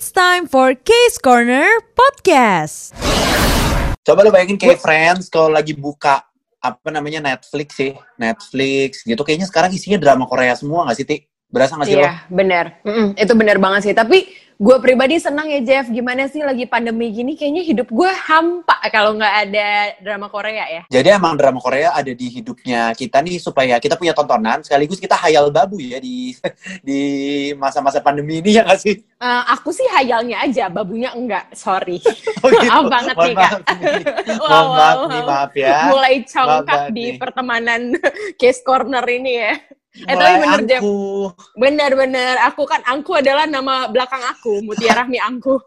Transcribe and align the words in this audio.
It's 0.00 0.16
time 0.16 0.48
for 0.48 0.72
Case 0.72 1.20
Corner 1.20 1.68
Podcast. 1.92 2.96
Coba 4.00 4.24
lo 4.24 4.32
bayangin 4.32 4.56
kayak 4.56 4.80
Friends 4.80 5.28
kalau 5.28 5.52
lagi 5.52 5.76
buka 5.76 6.24
apa 6.56 6.88
namanya 6.88 7.20
Netflix 7.20 7.76
sih, 7.76 7.92
Netflix 8.16 9.04
gitu. 9.04 9.20
Kayaknya 9.20 9.52
sekarang 9.52 9.68
isinya 9.76 10.00
drama 10.00 10.24
Korea 10.24 10.56
semua 10.56 10.88
nggak 10.88 10.96
sih, 10.96 11.04
Ti? 11.04 11.16
Berasa 11.52 11.76
nggak 11.76 11.84
sih 11.84 12.00
lo? 12.00 12.08
Iya, 12.08 12.12
benar. 12.32 12.80
Mm-mm, 12.80 13.12
itu 13.12 13.32
benar 13.36 13.60
banget 13.60 13.92
sih. 13.92 13.92
Tapi 13.92 14.24
gue 14.60 14.76
pribadi 14.84 15.16
senang 15.16 15.48
ya 15.48 15.60
Jeff. 15.64 15.88
Gimana 15.88 16.28
sih 16.28 16.44
lagi 16.44 16.68
pandemi 16.68 17.08
gini? 17.08 17.32
Kayaknya 17.32 17.62
hidup 17.64 17.88
gue 17.88 18.10
hampa 18.12 18.76
kalau 18.92 19.16
nggak 19.16 19.34
ada 19.48 19.68
drama 20.04 20.28
Korea 20.28 20.64
ya. 20.68 20.82
Jadi 20.92 21.08
emang 21.16 21.40
drama 21.40 21.64
Korea 21.64 21.96
ada 21.96 22.12
di 22.12 22.26
hidupnya 22.28 22.92
kita 22.92 23.24
nih 23.24 23.40
supaya 23.40 23.80
kita 23.80 23.96
punya 23.96 24.12
tontonan 24.12 24.60
sekaligus 24.60 25.00
kita 25.00 25.16
hayal 25.16 25.48
babu 25.48 25.80
ya 25.80 25.96
di 25.96 26.36
di 26.88 27.00
masa-masa 27.56 28.04
pandemi 28.04 28.44
ini 28.44 28.60
ya 28.60 28.68
nggak 28.68 28.80
sih? 28.84 29.00
Eh, 29.00 29.42
aku 29.48 29.72
sih 29.72 29.88
hayalnya 29.96 30.44
aja, 30.44 30.68
babunya 30.68 31.16
enggak. 31.16 31.48
Sorry. 31.56 31.96
Oh, 32.40 32.48
gitu. 32.48 32.72
Maaf 32.72 32.88
banget 32.88 33.16
Mohon 33.20 33.28
nih, 33.28 33.36
Kak. 33.36 33.52
maaf. 33.52 33.60
Wow, 34.40 34.48
Mohon 34.48 34.70
maaf 34.72 34.96
wow, 34.96 35.04
nih, 35.04 35.20
wow. 35.20 35.28
maaf 35.28 35.52
ya. 35.52 35.76
Mulai 35.92 36.14
Maaf 36.16 36.30
congkak 36.32 36.82
di 36.88 37.04
nih. 37.04 37.18
pertemanan 37.20 37.82
Case 38.40 38.60
Corner 38.64 39.04
ini 39.04 39.32
ya. 39.36 39.52
Eh 39.90 40.14
tapi 40.14 40.34
bener 40.38 40.60
Jeff. 40.70 40.80
angku. 40.82 40.98
Bener-bener. 41.58 42.34
Aku 42.46 42.62
kan 42.62 42.78
Angku 42.86 43.12
adalah 43.18 43.42
nama 43.44 43.90
belakang 43.90 44.22
aku. 44.22 44.62
Mutiara 44.62 45.02
Rahmi 45.02 45.18
Angku. 45.18 45.58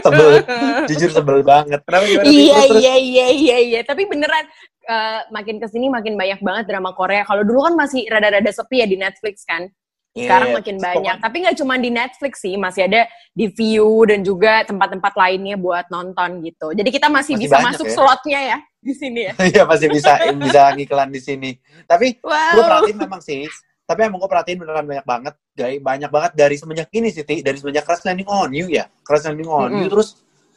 Sebel. 0.00 0.40
Jujur 0.88 1.10
sebel 1.12 1.44
banget. 1.44 1.84
Kenapa 1.84 2.04
gimana? 2.08 2.24
Iya 2.24 2.58
Terus, 2.64 2.80
iya 2.80 2.94
iya 2.96 3.26
iya 3.28 3.56
iya 3.60 3.80
tapi 3.84 4.08
beneran 4.08 4.48
eh, 4.88 5.20
makin 5.28 5.60
ke 5.60 5.68
sini 5.68 5.92
makin 5.92 6.16
banyak 6.16 6.40
banget 6.40 6.64
drama 6.64 6.96
Korea 6.96 7.28
kalau 7.28 7.44
dulu 7.44 7.68
kan 7.68 7.76
masih 7.76 8.08
rada-rada 8.08 8.48
sepi 8.48 8.80
ya 8.80 8.86
di 8.88 8.96
Netflix 8.96 9.44
kan 9.44 9.68
sekarang 10.12 10.52
Iya. 10.52 10.56
makin 10.60 10.76
banyak 10.76 11.16
tapi 11.24 11.36
nggak 11.40 11.56
cuma 11.56 11.74
di 11.80 11.88
Netflix 11.88 12.44
sih 12.44 12.60
masih 12.60 12.84
ada 12.84 13.08
di 13.32 13.48
View 13.48 14.04
dan 14.04 14.20
juga 14.20 14.60
tempat-tempat 14.64 15.16
lainnya 15.16 15.56
buat 15.56 15.88
nonton 15.88 16.44
gitu 16.44 16.76
jadi 16.76 16.84
kita 16.84 17.08
masih, 17.08 17.40
Masih 17.40 17.44
bisa 17.48 17.56
banyak 17.56 17.68
masuk 17.72 17.86
ya. 17.88 17.94
slotnya 17.96 18.40
ya 18.44 18.58
di 18.86 18.94
sini 18.98 19.30
ya 19.30 19.32
Iya 19.54 19.62
masih 19.62 19.88
bisa 19.88 20.18
bisa 20.34 20.62
ngiklan 20.74 21.08
di 21.14 21.20
sini. 21.22 21.50
Tapi 21.86 22.18
gue 22.18 22.26
wow 22.26 22.66
perhatiin 22.66 22.98
memang 22.98 23.22
sih. 23.22 23.46
Tapi 23.82 24.08
emang 24.08 24.18
gue 24.22 24.30
perhatiin 24.30 24.58
beneran 24.62 24.86
banyak 24.86 25.06
banget, 25.06 25.34
guys. 25.52 25.78
Banyak 25.82 26.10
banget 26.10 26.32
dari 26.38 26.56
semenjak 26.56 26.88
ini 26.94 27.10
sih, 27.10 27.26
Ti. 27.26 27.42
dari 27.42 27.58
semenjak 27.58 27.84
Crash 27.84 28.06
Landing 28.06 28.30
on 28.30 28.50
You 28.54 28.70
ya, 28.70 28.86
Crash 29.02 29.26
Landing 29.26 29.50
on 29.50 29.70
You, 29.74 29.86
Mm-mm. 29.86 29.92
terus 29.92 30.08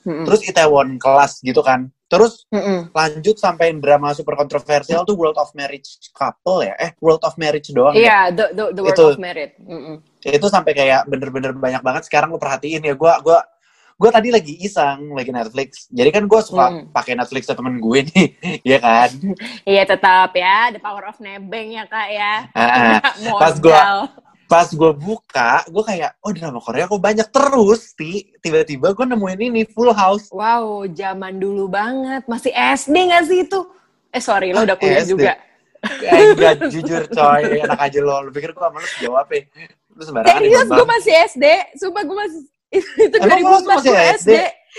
Mm-mm. 0.05 0.25
terus 0.29 0.41
Itaewon 0.45 1.01
kelas 1.01 1.41
gitu 1.41 1.59
kan. 1.65 1.89
Terus 2.05 2.45
Mm-mm. 2.53 2.93
lanjut 2.93 3.35
sampai 3.41 3.73
drama 3.81 4.13
super 4.13 4.37
kontroversial 4.37 5.01
tuh 5.03 5.17
World 5.17 5.41
of 5.41 5.49
Marriage 5.57 5.97
Couple 6.13 6.69
ya, 6.69 6.77
eh 6.77 6.93
World 7.01 7.25
of 7.25 7.33
Marriage 7.41 7.73
doang 7.73 7.97
ya. 7.97 8.01
Iya, 8.05 8.19
the, 8.31 8.45
the, 8.53 8.63
the 8.77 8.81
World 8.85 8.97
Itu. 8.97 9.05
of 9.17 9.19
Merit. 9.19 9.51
Mm-mm. 9.57 9.95
Itu 10.21 10.47
sampai 10.47 10.71
kayak 10.77 11.09
bener-bener 11.09 11.51
banyak 11.57 11.81
banget. 11.81 12.05
Sekarang 12.07 12.29
lo 12.29 12.37
perhatiin 12.37 12.85
ya, 12.85 12.93
gue 12.93 13.13
gua 13.25 13.41
gue 13.95 14.09
tadi 14.09 14.27
lagi 14.27 14.53
iseng 14.59 15.11
lagi 15.11 15.31
Netflix. 15.31 15.88
Jadi 15.88 16.09
kan 16.09 16.23
gue 16.23 16.39
suka 16.39 16.65
Mm. 16.67 16.91
pakai 16.91 17.13
Netflix 17.15 17.47
sama 17.47 17.57
temen 17.57 17.79
gue 17.79 17.99
nih, 18.05 18.27
ya 18.75 18.77
kan. 18.77 19.09
Iya 19.71 19.83
tetap 19.85 20.31
ya, 20.31 20.69
the 20.69 20.79
power 20.79 21.05
of 21.05 21.15
nebeng 21.17 21.71
ya 21.71 21.83
kak 21.85 22.07
ya. 22.09 22.33
Ah, 22.51 22.99
pas 23.41 23.55
gua- 23.55 24.11
pas 24.45 24.67
gue 24.67 24.91
buka, 24.93 25.66
gue 25.66 25.83
kayak, 25.83 26.21
oh 26.21 26.29
drama 26.29 26.59
Korea 26.59 26.85
kok 26.85 27.01
banyak 27.01 27.27
terus, 27.29 27.95
ti. 27.95 28.29
Tiba-tiba 28.38 28.91
gue 28.91 29.05
nemuin 29.07 29.41
ini 29.41 29.66
Full 29.66 29.89
House. 29.89 30.29
Wow, 30.29 30.85
zaman 30.88 31.39
dulu 31.39 31.66
banget. 31.66 32.27
Masih 32.27 32.53
SD 32.53 32.93
nggak 33.09 33.25
sih 33.25 33.41
itu? 33.41 33.59
Eh 34.11 34.21
sorry, 34.21 34.51
lo 34.51 34.61
udah 34.61 34.75
kuliah 34.75 35.01
SD. 35.01 35.11
juga. 35.11 35.33
Eh, 35.81 36.33
enggak, 36.33 36.66
jujur 36.67 37.05
coy, 37.07 37.61
enak 37.61 37.79
aja 37.79 37.99
lo. 37.99 38.21
Lu 38.21 38.29
pikir 38.29 38.51
gue 38.51 38.59
sama 38.59 38.77
lu 38.77 38.89
jawab 38.99 39.25
ya? 39.29 39.41
Lu 39.91 40.01
sembarangan 40.03 40.33
nih, 40.35 40.49
Serius, 40.51 40.67
gue 40.67 40.88
masih 40.88 41.13
SD. 41.25 41.45
Sumpah 41.77 42.01
gue 42.03 42.17
masih 42.17 42.41
itu 42.79 43.15
Emang 43.19 43.39
lu 43.41 43.59
2004 43.63 43.71
masih 43.71 43.91
gue 43.91 44.01
SD? 44.01 44.15
SD. 44.15 44.31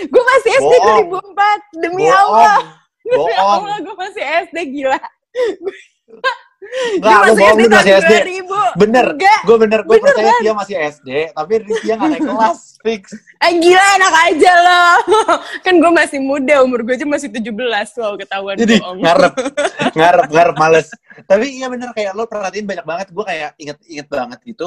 Gue 0.07 0.23
masih 0.25 0.51
SD 0.53 0.75
Bohong. 0.77 1.07
2004. 1.35 1.83
Demi 1.83 2.05
Bohong. 2.05 2.17
Allah. 2.17 2.59
Demi 3.01 3.17
Bohong. 3.17 3.63
Allah, 3.65 3.77
gue 3.81 3.97
masih 3.97 4.25
SD 4.47 4.57
gila. 4.73 4.99
Enggak, 6.97 7.21
lu 7.31 7.33
bohong, 7.39 7.59
lu 7.63 7.69
masih 7.71 7.93
SD. 8.03 8.13
Bener, 8.75 9.07
Enggak. 9.15 9.41
gue 9.47 9.57
bener, 9.61 9.81
gue 9.87 9.97
Bener 9.97 10.03
percaya 10.03 10.33
kan? 10.35 10.43
dia 10.43 10.55
masih 10.57 10.77
SD, 10.83 11.09
tapi 11.31 11.53
dia 11.85 11.95
nggak 11.95 12.11
naik 12.11 12.25
kelas, 12.31 12.59
fix. 12.83 13.03
Eh 13.39 13.53
gila 13.63 13.85
enak 14.01 14.15
aja 14.27 14.53
loh. 14.59 14.97
kan 15.67 15.75
gue 15.79 15.93
masih 15.95 16.19
muda, 16.19 16.67
umur 16.67 16.83
gue 16.83 16.99
aja 16.99 17.07
masih 17.07 17.31
17. 17.31 17.55
Wow, 18.03 18.19
ketahuan 18.19 18.57
Jadi 18.59 18.83
bohong. 18.83 18.99
ngarep, 18.99 19.35
ngarep, 19.99 20.27
ngarep, 20.33 20.57
males. 20.59 20.89
Tapi 21.29 21.47
iya 21.55 21.71
bener 21.71 21.95
kayak 21.95 22.13
lo 22.19 22.27
perhatiin 22.27 22.67
banyak 22.67 22.87
banget, 22.89 23.07
gue 23.15 23.25
kayak 23.25 23.51
inget-inget 23.63 24.07
banget 24.11 24.39
gitu. 24.43 24.67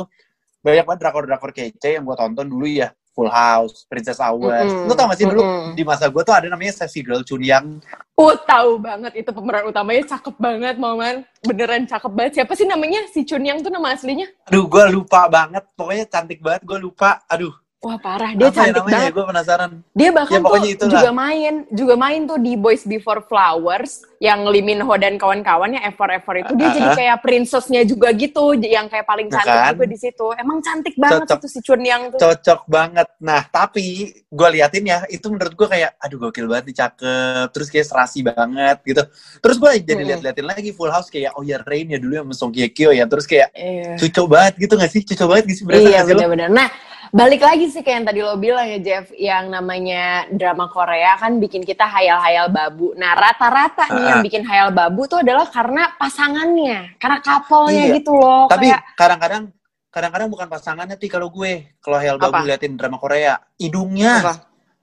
Banyak 0.63 0.83
banget 0.87 0.99
drakor-drakor 1.03 1.51
kece 1.51 1.99
yang 1.99 2.03
gue 2.07 2.15
tonton 2.15 2.47
dulu 2.47 2.63
ya. 2.67 2.95
Full 3.19 3.27
House, 3.27 3.83
Princess 3.91 4.23
Hours. 4.23 4.71
Mm-mm, 4.71 4.87
Lo 4.87 4.95
tau 4.95 5.11
gak 5.11 5.19
sih 5.19 5.27
dulu 5.27 5.43
mm-mm. 5.43 5.75
di 5.75 5.83
masa 5.83 6.07
gue 6.07 6.23
tuh 6.23 6.31
ada 6.31 6.47
namanya 6.47 6.71
Sassy 6.71 7.03
Girl 7.03 7.19
Chunyang. 7.19 7.83
Oh, 8.15 8.31
tahu 8.31 8.79
banget 8.79 9.19
itu 9.19 9.27
pemeran 9.35 9.67
utamanya 9.67 10.07
cakep 10.15 10.35
banget, 10.39 10.79
Momen. 10.79 11.27
Beneran 11.43 11.83
cakep 11.83 12.11
banget. 12.15 12.31
Siapa 12.39 12.55
sih 12.55 12.63
namanya? 12.63 13.03
Si 13.11 13.27
Chun 13.27 13.43
Yang 13.43 13.67
tuh 13.67 13.71
nama 13.75 13.91
aslinya? 13.91 14.31
Aduh, 14.47 14.71
gue 14.71 14.83
lupa 14.95 15.27
banget. 15.27 15.67
Pokoknya 15.75 16.07
cantik 16.07 16.39
banget, 16.39 16.63
gue 16.63 16.79
lupa. 16.79 17.19
Aduh, 17.27 17.51
Wah, 17.79 17.95
parah. 17.95 18.35
Dia 18.35 18.43
apa 18.43 18.51
ya 18.51 18.57
cantik 18.59 18.75
namanya? 18.75 18.91
banget. 18.99 19.11
Gue 19.15 19.25
penasaran. 19.25 19.69
Dia 19.95 20.09
bahkan 20.11 20.35
Ya, 20.35 20.43
tuh 20.43 20.67
itulah. 20.67 20.91
juga 20.99 21.11
main, 21.15 21.53
juga 21.71 21.95
main 21.95 22.21
tuh 22.27 22.35
di 22.37 22.53
Boys 22.53 22.83
Before 22.83 23.23
Flowers 23.23 23.91
yang 24.19 24.43
Lee 24.43 24.59
Min 24.59 24.83
Ho 24.83 24.93
dan 24.93 25.15
kawan-kawannya 25.15 25.79
Ever 25.79 26.11
Ever 26.11 26.35
itu 26.43 26.53
dia 26.53 26.67
Ah, 26.67 26.73
jadi 26.75 26.89
ah. 26.91 26.95
kayak 26.99 27.17
princessnya 27.23 27.87
juga 27.87 28.11
gitu, 28.11 28.51
yang 28.59 28.91
kayak 28.91 29.07
paling 29.07 29.31
Nah, 29.31 29.39
cantik 29.39 29.55
kan? 29.55 29.71
juga 29.71 29.85
di 29.87 29.97
situ. 29.97 30.27
Emang 30.35 30.59
cantik 30.59 30.95
banget 30.99 31.23
Cocok. 31.23 31.39
itu 31.39 31.47
si 31.47 31.59
Chun 31.63 31.79
Yang 31.79 32.01
tuh. 32.11 32.19
Cocok 32.19 32.59
banget. 32.67 33.07
Nah, 33.17 33.41
tapi 33.47 33.85
gue 34.27 34.49
liatin 34.51 34.83
ya, 34.83 34.99
itu 35.07 35.25
menurut 35.25 35.53
gue 35.55 35.67
kayak, 35.71 35.95
aduh 35.97 36.17
gokil 36.19 36.51
banget 36.51 36.65
nih, 36.67 36.77
cakep. 36.83 37.47
Terus 37.55 37.67
kayak 37.71 37.87
serasi 37.87 38.19
banget 38.21 38.75
gitu. 38.83 39.07
Terus 39.39 39.55
gue 39.55 39.69
jadi 39.79 39.95
Mm-mm. 39.95 40.09
liat-liatin 40.19 40.43
lagi 40.43 40.75
Full 40.75 40.91
House 40.91 41.07
kayak, 41.07 41.31
oh 41.33 41.47
ya 41.47 41.63
Rain 41.63 41.87
ya 41.87 41.95
dulu 41.95 42.11
yang 42.13 42.27
Song 42.35 42.51
Hye 42.51 42.67
Kyo 42.67 42.91
ya. 42.91 43.07
Terus 43.07 43.23
kayak, 43.23 43.55
Iya. 43.55 43.95
cocok 43.95 44.27
banget 44.27 44.53
gitu 44.59 44.75
gak 44.75 44.91
sih? 44.91 45.01
Cocok 45.07 45.27
banget 45.31 45.45
gitu 45.47 45.63
berasa 45.63 45.79
Iya 45.79 45.95
gak 45.95 46.03
sih 46.03 46.11
lo? 46.11 46.19
benar-benar. 46.19 46.51
Nah 46.51 46.69
balik 47.09 47.41
lagi 47.41 47.67
sih 47.67 47.79
kayak 47.79 47.95
yang 47.95 48.07
tadi 48.07 48.19
lo 48.19 48.35
bilang 48.35 48.65
ya 48.65 48.77
Jeff, 48.77 49.09
yang 49.13 49.49
namanya 49.49 50.03
drama 50.29 50.67
Korea 50.67 51.15
kan 51.15 51.37
bikin 51.37 51.61
kita 51.61 51.83
hayal-hayal 51.83 52.47
babu. 52.47 52.93
Nah 52.93 53.13
rata-rata 53.13 53.89
nih 53.89 53.99
Ah. 53.99 54.09
yang 54.11 54.21
bikin 54.21 54.43
hayal 54.43 54.69
babu 54.69 55.05
tuh 55.05 55.19
adalah 55.19 55.45
karena 55.45 55.89
pasangannya, 55.95 56.95
karena 56.95 57.17
couple-nya 57.19 57.83
Iya. 57.85 57.95
gitu 57.97 58.11
loh. 58.11 58.45
Tapi 58.45 58.69
kayak 58.69 58.81
kadang-kadang 58.93 59.43
kadang-kadang 59.89 60.29
bukan 60.29 60.47
pasangannya 60.47 60.95
sih 60.95 61.09
kalau 61.09 61.27
gue 61.27 61.73
kalau 61.81 61.97
Hayal 61.97 62.21
Babu 62.21 62.37
Apa? 62.37 62.45
liatin 62.45 62.77
drama 62.77 63.01
Korea 63.01 63.41
hidungnya 63.57 64.21
apa? 64.21 64.33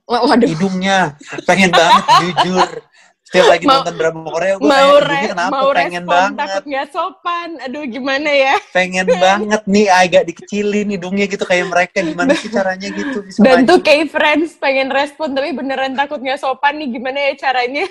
Waduh. 0.03 0.47
hidungnya 0.47 1.15
pengen 1.43 1.71
banget 1.71 2.03
jujur 2.27 2.67
setiap 3.27 3.45
lagi 3.49 3.65
Mau- 3.65 3.75
nonton 3.77 3.95
drama 3.97 4.19
Korea 4.25 4.53
gue 4.55 4.63
mau 4.63 4.71
kayak 4.95 5.03
re- 5.03 5.27
kenapa 5.27 5.51
mau 5.51 5.67
pengen 5.69 5.75
respon 5.75 6.07
banget 6.07 6.39
takut 6.39 6.63
nggak 6.65 6.87
sopan. 6.89 7.49
Aduh 7.59 7.83
gimana 7.85 8.29
ya? 8.29 8.55
pengen 8.71 9.05
banget 9.25 9.61
nih 9.65 9.87
agak 9.89 10.23
dikecilin 10.25 10.87
hidungnya 10.89 11.25
gitu 11.25 11.43
kayak 11.43 11.65
mereka 11.67 11.97
gimana 12.01 12.31
sih 12.33 12.47
caranya 12.47 12.87
gitu 12.89 13.17
bisa 13.21 13.39
Dan 13.41 13.57
maju. 13.61 13.67
tuh 13.67 13.79
kayak 13.81 14.07
friends 14.07 14.55
pengen 14.55 14.87
respon 14.89 15.35
tapi 15.35 15.51
beneran 15.51 15.91
takut 15.93 16.17
nggak 16.17 16.37
sopan 16.37 16.77
nih 16.77 16.87
gimana 16.89 17.19
ya 17.21 17.33
caranya? 17.37 17.83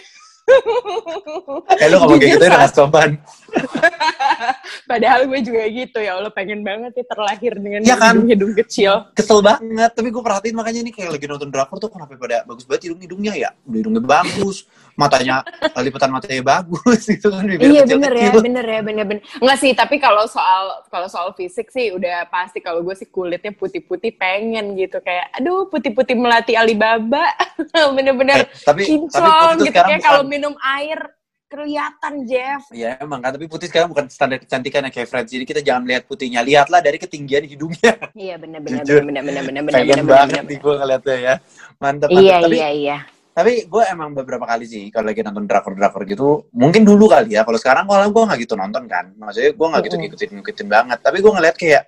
eh 1.77 1.87
lu 1.87 1.99
ngomong 1.99 2.17
kayak 2.17 2.33
gitu 2.33 2.45
udah 2.45 2.59
gak 2.61 2.71
sopan 2.71 3.11
Padahal 4.91 5.27
gue 5.27 5.41
juga 5.43 5.63
gitu 5.67 5.99
ya 5.99 6.17
Allah 6.17 6.31
pengen 6.31 6.63
banget 6.63 6.93
ya 6.97 7.05
terlahir 7.09 7.53
dengan 7.59 7.81
Iya 7.83 7.97
kan? 7.99 8.15
hidung-hidung 8.17 8.53
kecil. 8.65 8.93
kesel 9.13 9.41
banget 9.43 9.91
tapi 9.93 10.09
gue 10.13 10.23
perhatiin 10.23 10.57
makanya 10.57 10.81
nih 10.87 10.95
kayak 10.95 11.11
lagi 11.19 11.27
nonton 11.27 11.49
drakor 11.51 11.77
tuh 11.83 11.91
kenapa 11.91 12.15
pada 12.17 12.47
bagus 12.47 12.65
banget 12.69 12.91
hidung 12.91 13.01
hidungnya 13.03 13.33
ya 13.37 13.51
udah 13.67 13.79
hidungnya 13.83 14.03
bagus 14.05 14.69
matanya 14.97 15.45
lipatan 15.77 16.11
matanya 16.13 16.43
bagus 16.43 17.01
gitu 17.13 17.29
kan 17.29 17.45
iya 17.45 17.85
kecil 17.85 17.99
bener 18.01 18.13
ya, 18.17 18.31
bener 18.33 18.67
ya, 18.67 18.81
bener 18.81 19.05
bener. 19.05 19.23
Enggak 19.43 19.59
sih, 19.61 19.73
tapi 19.77 20.01
kalau 20.01 20.25
soal 20.25 20.85
kalau 20.89 21.09
soal 21.11 21.37
fisik 21.37 21.69
sih 21.69 21.93
udah 21.93 22.29
pasti 22.33 22.65
kalau 22.65 22.81
gue 22.81 22.97
sih 22.97 23.09
kulitnya 23.09 23.53
putih-putih 23.53 24.17
pengen 24.17 24.73
gitu 24.79 25.01
kayak, 25.05 25.29
aduh 25.37 25.69
putih-putih 25.69 26.17
melati 26.17 26.57
Alibaba, 26.57 27.29
bener-bener 27.97 28.45
Eh, 28.45 28.49
tapi 28.65 28.77
tapi 28.85 28.93
kinclong 28.93 29.57
tuh 29.57 29.65
gitu 29.73 29.81
kayak 29.81 30.03
kalau 30.05 30.23
minum 30.25 30.53
air 30.61 31.16
kelihatan 31.47 32.27
Jeff. 32.27 32.67
Ya 32.75 32.99
emang 32.99 33.23
kan, 33.23 33.31
tapi 33.31 33.47
putih 33.47 33.71
sekarang 33.71 33.95
bukan 33.95 34.11
standar 34.11 34.43
kecantikan 34.43 34.83
yang 34.83 34.95
kayak 34.95 35.07
Friends. 35.07 35.31
Jadi 35.31 35.45
kita 35.47 35.61
jangan 35.63 35.87
melihat 35.87 36.03
putihnya, 36.07 36.43
lihatlah 36.43 36.83
dari 36.83 36.99
ketinggian 36.99 37.47
hidungnya. 37.47 37.95
Iya 38.19 38.35
bener-bener 38.41 38.83
Jujur. 38.83 39.07
bener-bener 39.07 39.43
bener-bener 39.47 39.63
bener-bener 39.63 39.87
Pengen 39.95 40.07
banget 40.07 40.43
nih 40.43 40.59
gue 40.59 40.75
ngeliatnya 40.75 41.17
ya. 41.17 41.35
Mantep, 41.79 42.09
mantep. 42.11 42.25
Iya 42.25 42.37
tapi, 42.43 42.57
iya 42.59 42.71
iya. 42.75 42.99
tapi 43.37 43.53
gue 43.69 43.83
emang 43.93 44.11
beberapa 44.17 44.49
kali 44.49 44.65
sih 44.65 44.89
kalau 44.89 45.13
lagi 45.13 45.21
nonton 45.21 45.45
drakor-drakor 45.45 46.03
gitu, 46.09 46.49
mungkin 46.57 46.83
dulu 46.83 47.07
kali 47.07 47.37
ya. 47.37 47.47
Kalau 47.47 47.59
sekarang 47.61 47.85
kalau 47.87 48.11
gue 48.11 48.23
nggak 48.27 48.41
gitu 48.43 48.55
nonton 48.57 48.89
kan, 48.91 49.13
maksudnya 49.15 49.51
gue 49.55 49.67
nggak 49.71 49.83
gitu 49.87 49.97
ngikutin 50.03 50.31
ngikutin 50.41 50.67
banget. 50.67 50.99
Tapi 51.05 51.17
gue 51.23 51.33
ngeliat 51.37 51.57
kayak 51.57 51.83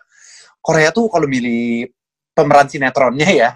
Korea 0.63 0.93
tuh 0.93 1.09
kalau 1.09 1.27
milih 1.27 1.89
pemeran 2.37 2.69
sinetronnya 2.71 3.29
ya, 3.33 3.51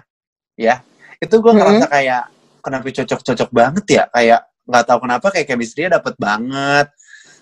ya 0.59 0.81
itu 1.21 1.35
gue 1.39 1.53
ngerasa 1.55 1.87
kayak 1.87 2.23
kenapa 2.59 2.91
cocok-cocok 2.91 3.49
banget 3.53 3.85
ya, 3.87 4.03
kayak 4.11 4.41
nggak 4.63 4.83
tahu 4.85 4.99
kenapa 5.03 5.27
kayak 5.29 5.47
chemistry-nya 5.47 5.99
dapet 5.99 6.13
banget. 6.15 6.87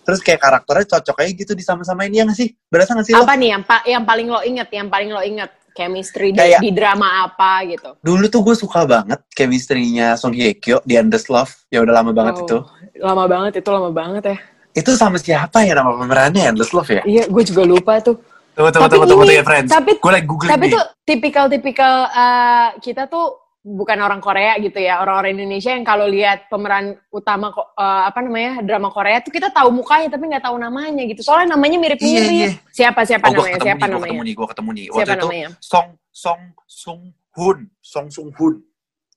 Terus 0.01 0.19
kayak 0.19 0.41
karakternya 0.41 0.85
cocok 0.89 1.17
aja 1.21 1.31
gitu 1.31 1.53
disama-samain 1.53 2.09
ya 2.09 2.25
nggak 2.25 2.33
sih? 2.35 2.49
Berasa 2.67 2.97
nggak 2.97 3.05
sih 3.05 3.13
lo? 3.13 3.21
Apa 3.21 3.37
nih 3.37 3.49
yang 3.53 3.63
pa- 3.63 3.85
yang 3.85 4.03
paling 4.03 4.27
lo 4.27 4.41
inget, 4.41 4.67
yang 4.69 4.89
paling 4.89 5.09
lo 5.09 5.21
inget 5.21 5.51
chemistry 5.71 6.33
di, 6.33 6.41
Kayak- 6.41 6.59
di 6.59 6.71
drama 6.73 7.23
apa 7.23 7.63
gitu. 7.63 7.95
Dulu 8.01 8.25
tuh 8.27 8.41
gue 8.43 8.55
suka 8.57 8.83
banget 8.83 9.21
chemistry-nya 9.31 10.17
Song 10.17 10.33
Hye 10.33 10.57
Kyo 10.57 10.81
di 10.83 10.97
Endless 10.97 11.29
Love. 11.29 11.53
Ya 11.69 11.79
udah 11.79 12.01
lama 12.01 12.11
banget 12.11 12.33
Oh, 12.35 12.43
itu. 12.43 12.57
Lama 12.97 13.23
banget 13.29 13.61
itu 13.61 13.69
lama 13.69 13.89
banget 13.89 14.23
ya. 14.25 14.37
Itu 14.73 14.95
sama 14.95 15.15
siapa 15.15 15.61
ya 15.61 15.77
nama 15.77 15.93
pemerannya 15.93 16.49
Endless 16.49 16.73
Love 16.73 16.91
ya? 16.91 17.03
Iya, 17.05 17.23
gue 17.29 17.43
juga 17.45 17.61
lupa 17.63 18.01
tuh. 18.01 18.17
Tunggu, 18.51 18.67
tunggu, 18.67 18.83
Tapi 18.83 18.91
tunggu, 18.91 19.05
tunggu, 19.07 19.23
ini- 19.23 19.29
tuh 19.31 19.37
ya, 19.37 19.43
friends. 19.47 19.69
tapi- 19.71 19.95
gue 19.95 20.11
lagi 20.11 20.25
googling 20.27 20.51
Tapi 20.51 20.65
nih. 20.67 20.73
tuh 20.75 20.83
tipikal-tipikal 21.07 21.93
eh, 22.09 22.67
kita 22.81 23.03
tuh 23.07 23.40
bukan 23.61 23.97
orang 24.01 24.17
Korea 24.17 24.57
gitu 24.57 24.81
ya, 24.81 25.05
orang-orang 25.05 25.37
Indonesia 25.37 25.69
yang 25.69 25.85
kalau 25.85 26.09
lihat 26.09 26.49
pemeran 26.49 26.97
utama 27.13 27.53
eh, 27.53 28.03
apa 28.09 28.19
namanya 28.25 28.65
drama 28.65 28.89
Korea 28.89 29.21
tuh 29.21 29.29
kita 29.29 29.53
tahu 29.53 29.69
mukanya 29.69 30.09
tapi 30.09 30.25
nggak 30.27 30.45
tahu 30.45 30.57
namanya 30.57 31.03
gitu. 31.05 31.21
Soalnya 31.21 31.53
namanya 31.53 31.77
mirip-mirip. 31.77 32.29
Iya, 32.29 32.33
iya. 32.33 32.49
Siapa 32.73 33.05
siapa 33.05 33.29
oh, 33.29 33.37
namanya? 33.37 33.61
Siapa 33.61 33.85
nih, 33.85 33.93
namanya? 33.93 34.09
ketemu 34.09 34.23
nih, 34.25 34.33
gue 34.33 34.47
ketemu 34.49 34.69
nih. 34.73 34.85
Siapa 34.85 34.97
Waktu 34.97 35.11
itu 35.13 35.21
namanya? 35.21 35.49
Song 35.61 35.87
Song 36.11 36.41
Sung 36.65 37.01
Hun, 37.37 37.57
Song 37.79 38.07
Sung 38.09 38.29
Hun, 38.35 38.53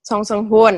Song 0.04 0.22
Sung 0.22 0.44
Hoon. 0.52 0.76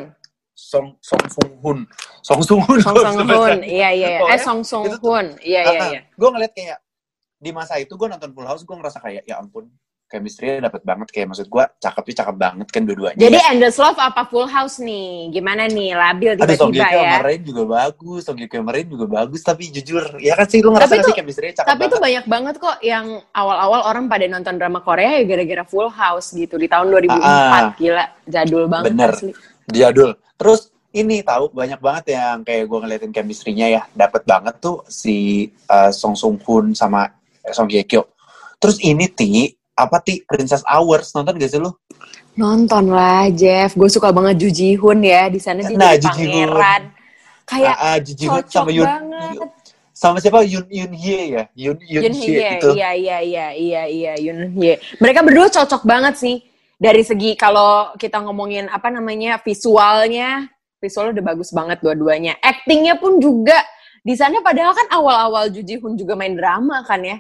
Song 0.56 0.96
Song 1.04 1.20
Sung 1.28 1.52
Hun, 1.60 1.78
Song 2.24 2.40
Sung 2.40 2.60
Hun. 2.64 2.80
Song 2.80 2.96
Sung 2.96 3.28
Hoon. 3.28 3.60
Iya 3.60 3.92
iya. 3.92 4.08
iya. 4.24 4.32
Eh 4.32 4.40
Song 4.40 4.64
Sung 4.64 4.88
itu 4.88 4.96
tuh- 4.96 5.12
Hoon. 5.12 5.36
Iya 5.44 5.60
iya 5.68 5.80
iya. 5.92 6.00
Gue 6.16 6.28
ngeliat 6.32 6.56
kayak 6.56 6.80
di 7.36 7.50
masa 7.52 7.76
itu 7.76 7.92
gue 7.92 8.08
nonton 8.08 8.32
Full 8.32 8.48
House, 8.48 8.64
gue 8.64 8.72
ngerasa 8.72 8.98
kayak 9.04 9.28
ya 9.28 9.36
ampun, 9.36 9.68
chemistry-nya 10.06 10.70
dapet 10.70 10.86
banget 10.86 11.10
kayak 11.10 11.34
maksud 11.34 11.50
gue 11.50 11.64
cakepnya 11.82 12.14
cakep 12.22 12.36
banget 12.38 12.66
kan 12.70 12.82
dua-duanya. 12.86 13.18
Jadi 13.18 13.38
ya. 13.42 13.50
Endless 13.50 13.76
Love 13.76 13.98
apa 13.98 14.22
Full 14.30 14.46
House 14.46 14.78
nih? 14.78 15.34
Gimana 15.34 15.66
nih? 15.66 15.98
Labil 15.98 16.32
tiba-tiba 16.38 16.86
ya. 16.94 17.18
sama 17.18 17.18
Rain 17.26 17.42
juga 17.42 17.62
bagus, 17.66 18.20
Song 18.22 18.38
Hye 18.38 18.48
Rain 18.48 18.86
juga 18.86 19.06
bagus, 19.10 19.40
tapi 19.42 19.68
jujur, 19.74 20.22
ya 20.22 20.38
kan 20.38 20.46
sih 20.46 20.62
lu 20.62 20.70
ngerasa 20.70 20.94
Tapi 20.94 20.94
nggak 20.94 21.02
sih 21.02 21.10
tuh- 21.10 21.18
chemistry-nya 21.18 21.54
cakep 21.58 21.70
Tapi 21.74 21.82
itu 21.90 21.96
banyak 21.98 22.24
banget 22.30 22.54
kok 22.62 22.76
yang 22.86 23.06
awal-awal 23.34 23.80
orang 23.90 24.06
pada 24.06 24.24
nonton 24.30 24.54
drama 24.62 24.78
Korea 24.78 25.18
ya 25.18 25.22
gara-gara 25.26 25.64
Full 25.66 25.90
House 25.90 26.30
gitu 26.38 26.54
di 26.54 26.70
tahun 26.70 26.86
2004. 26.86 27.18
Ah. 27.26 27.74
Gila, 27.74 28.04
jadul 28.30 28.64
banget 28.70 28.94
Bener. 28.94 29.10
asli. 29.10 29.32
Jadul. 29.74 30.14
Terus 30.38 30.70
ini 30.94 31.20
tahu 31.26 31.50
banyak 31.50 31.82
banget 31.82 32.14
yang 32.14 32.46
kayak 32.46 32.64
gue 32.70 32.78
ngeliatin 32.78 33.12
chemistry-nya 33.12 33.66
ya, 33.68 33.82
dapet 33.90 34.22
banget 34.22 34.54
tuh 34.62 34.86
si 34.86 35.50
uh, 35.66 35.90
Song 35.90 36.14
Sung 36.14 36.38
Hoon 36.46 36.72
sama 36.78 37.10
Song 37.50 37.66
Hye 37.66 37.82
Kyo. 37.82 38.06
Terus 38.56 38.80
ini 38.80 39.04
Ti, 39.12 39.52
apa 39.76 40.00
Ti? 40.00 40.24
Princess 40.24 40.64
Hours, 40.64 41.12
nonton 41.12 41.36
gak 41.36 41.50
sih 41.52 41.60
lu? 41.60 41.70
Nonton 42.34 42.88
lah 42.88 43.28
Jeff, 43.30 43.72
gue 43.72 43.88
suka 43.88 44.12
banget 44.12 44.40
Ju 44.40 44.48
Ji 44.48 44.68
Hoon 44.76 45.00
ya 45.00 45.28
di 45.28 45.36
sana 45.36 45.60
dia 45.60 45.76
Nah, 45.76 45.92
jadi 45.96 46.04
Ju 46.04 46.08
pangeran. 46.10 46.82
Kayak 47.46 47.76
Ah, 47.76 47.84
ah, 47.92 47.96
Ji 48.00 48.12
Ji 48.12 48.24
Hoon 48.26 48.44
sama 48.48 48.68
Yun, 48.72 48.84
banget. 48.84 49.48
sama 49.92 50.16
siapa 50.20 50.44
Yun 50.44 50.66
Yun 50.68 50.92
Hye 50.92 51.20
ya? 51.32 51.42
Yun 51.56 51.76
Yun, 51.80 52.02
Yun 52.08 52.14
Hye 52.16 52.28
Hye, 52.28 52.50
itu. 52.58 52.68
iya 52.76 52.90
iya 52.92 53.18
iya 53.20 53.46
iya 53.54 53.82
iya 53.88 54.12
Yun 54.20 54.52
Hye. 54.52 54.76
Mereka 54.98 55.20
berdua 55.24 55.48
cocok 55.48 55.84
banget 55.84 56.20
sih 56.20 56.36
dari 56.76 57.00
segi 57.00 57.32
kalau 57.36 57.96
kita 57.96 58.20
ngomongin 58.20 58.68
apa 58.68 58.92
namanya 58.92 59.40
visualnya, 59.40 60.44
visualnya 60.76 61.16
udah 61.20 61.26
bagus 61.32 61.48
banget 61.52 61.80
dua-duanya. 61.80 62.36
Actingnya 62.40 63.00
pun 63.00 63.16
juga 63.16 63.56
di 64.00 64.12
sana 64.12 64.38
padahal 64.40 64.76
kan 64.76 64.88
awal-awal 64.92 65.48
Ju 65.48 65.64
Ji 65.64 65.80
Hoon 65.80 65.96
juga 65.96 66.12
main 66.16 66.36
drama 66.36 66.84
kan 66.84 67.00
ya. 67.00 67.16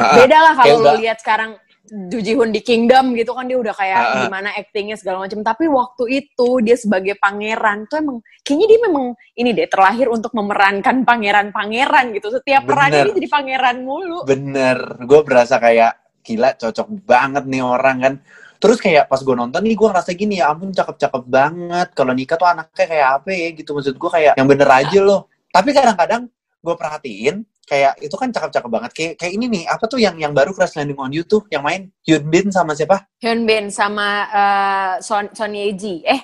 Ah. 0.00 0.16
Beda 0.16 0.38
lah 0.40 0.54
kalau 0.56 0.80
lo 0.80 0.92
lihat 0.96 1.20
sekarang 1.20 1.60
Ju 1.90 2.18
Ji 2.22 2.38
Hoon 2.38 2.54
di 2.54 2.62
Kingdom 2.62 3.18
gitu 3.18 3.34
kan 3.34 3.50
dia 3.50 3.58
udah 3.58 3.74
kayak 3.74 3.98
ah. 3.98 4.14
gimana 4.26 4.54
actingnya 4.54 4.94
segala 4.94 5.26
macam. 5.26 5.42
Tapi 5.42 5.66
waktu 5.66 6.04
itu 6.22 6.48
dia 6.62 6.78
sebagai 6.78 7.18
pangeran 7.18 7.90
tuh 7.90 7.98
emang 7.98 8.18
kayaknya 8.46 8.66
dia 8.70 8.80
memang 8.86 9.04
ini 9.34 9.50
deh 9.50 9.66
terlahir 9.66 10.06
untuk 10.06 10.30
memerankan 10.32 11.02
pangeran-pangeran 11.02 12.14
gitu. 12.14 12.30
Setiap 12.30 12.62
perannya 12.62 13.10
dia 13.10 13.14
jadi 13.18 13.28
pangeran 13.28 13.76
mulu. 13.82 14.22
Bener, 14.22 14.78
gue 15.02 15.20
berasa 15.26 15.58
kayak 15.58 16.22
gila 16.22 16.54
cocok 16.54 16.86
banget 17.02 17.44
nih 17.50 17.62
orang 17.66 17.96
kan. 17.98 18.14
Terus 18.60 18.78
kayak 18.78 19.08
pas 19.08 19.18
gue 19.18 19.34
nonton 19.34 19.60
nih 19.64 19.74
gue 19.74 19.88
ngerasa 19.88 20.10
gini 20.14 20.38
ya 20.38 20.52
ampun 20.52 20.70
cakep-cakep 20.70 21.22
banget. 21.26 21.88
Kalau 21.96 22.12
nikah 22.14 22.36
tuh 22.38 22.48
anaknya 22.48 22.86
kayak 22.86 23.08
apa 23.18 23.28
ya 23.34 23.48
gitu 23.56 23.70
maksud 23.74 23.96
gue 23.98 24.10
kayak 24.12 24.32
yang 24.38 24.46
bener 24.46 24.68
aja 24.68 25.00
loh. 25.02 25.26
Tapi 25.50 25.74
kadang-kadang 25.74 26.30
gue 26.60 26.74
perhatiin 26.76 27.36
kayak 27.64 28.02
itu 28.02 28.12
kan 28.14 28.28
cakep-cakep 28.28 28.70
banget. 28.70 28.90
Kayak 28.92 29.12
kayak 29.16 29.32
ini 29.34 29.44
nih 29.48 29.62
apa 29.66 29.84
tuh 29.88 29.96
yang 29.96 30.16
yang 30.20 30.36
baru 30.36 30.52
Crash 30.52 30.76
Landing 30.76 31.00
on 31.00 31.10
You 31.12 31.24
tuh 31.24 31.46
yang 31.48 31.64
main 31.64 31.88
Hyun 32.04 32.24
Bin 32.28 32.52
sama 32.52 32.76
siapa? 32.76 33.08
Hyun 33.20 33.48
Bin 33.48 33.72
sama 33.72 34.08
eh, 34.28 34.92
Son 35.00 35.26
Son 35.32 35.52
Ye 35.52 35.72
Ji. 35.72 36.04
Eh, 36.04 36.20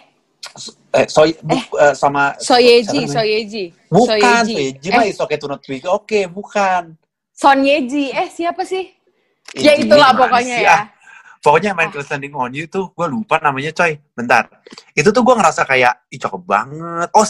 Eh, 0.96 1.04
eh, 1.04 1.92
sama 1.92 2.32
So 2.40 2.56
Ye 2.56 2.80
siapa 2.80 2.88
Ji, 2.88 3.00
namanya? 3.04 3.12
So 3.12 3.20
Ye 3.20 3.38
Ji. 3.44 3.64
Bukan, 3.92 4.08
So 4.08 4.14
Ye 4.16 4.32
Ji. 4.40 4.54
Soyeji 4.56 4.88
mah 4.88 5.04
Eh, 5.04 5.12
is 5.12 5.20
okay 5.20 5.36
to 5.36 5.46
not 5.46 5.60
be 5.60 5.76
Oke, 5.84 6.24
bukan. 6.32 6.96
Son 7.36 7.58
Ye 7.60 7.84
Ji. 7.84 8.04
Eh, 8.16 8.28
siapa 8.32 8.64
sih? 8.64 8.88
Ya 9.52 9.76
Ini 9.76 9.84
itulah 9.86 10.16
gimana 10.16 10.20
pokoknya 10.24 10.56
ya. 10.56 10.72
ah? 10.72 10.84
Pokoknya 11.44 11.70
main 11.76 11.92
Crash 11.92 12.10
Landing 12.10 12.34
on 12.34 12.50
You 12.56 12.64
tuh, 12.66 12.90
gue 12.90 13.06
lupa 13.06 13.36
namanya 13.38 13.70
coy. 13.70 14.00
Bentar. 14.16 14.48
Itu 14.96 15.12
tuh 15.12 15.22
gue 15.22 15.34
ngerasa 15.36 15.62
kayak, 15.68 16.08
ih 16.10 16.18
cakep 16.18 16.42
banget. 16.42 17.08
Oh, 17.12 17.26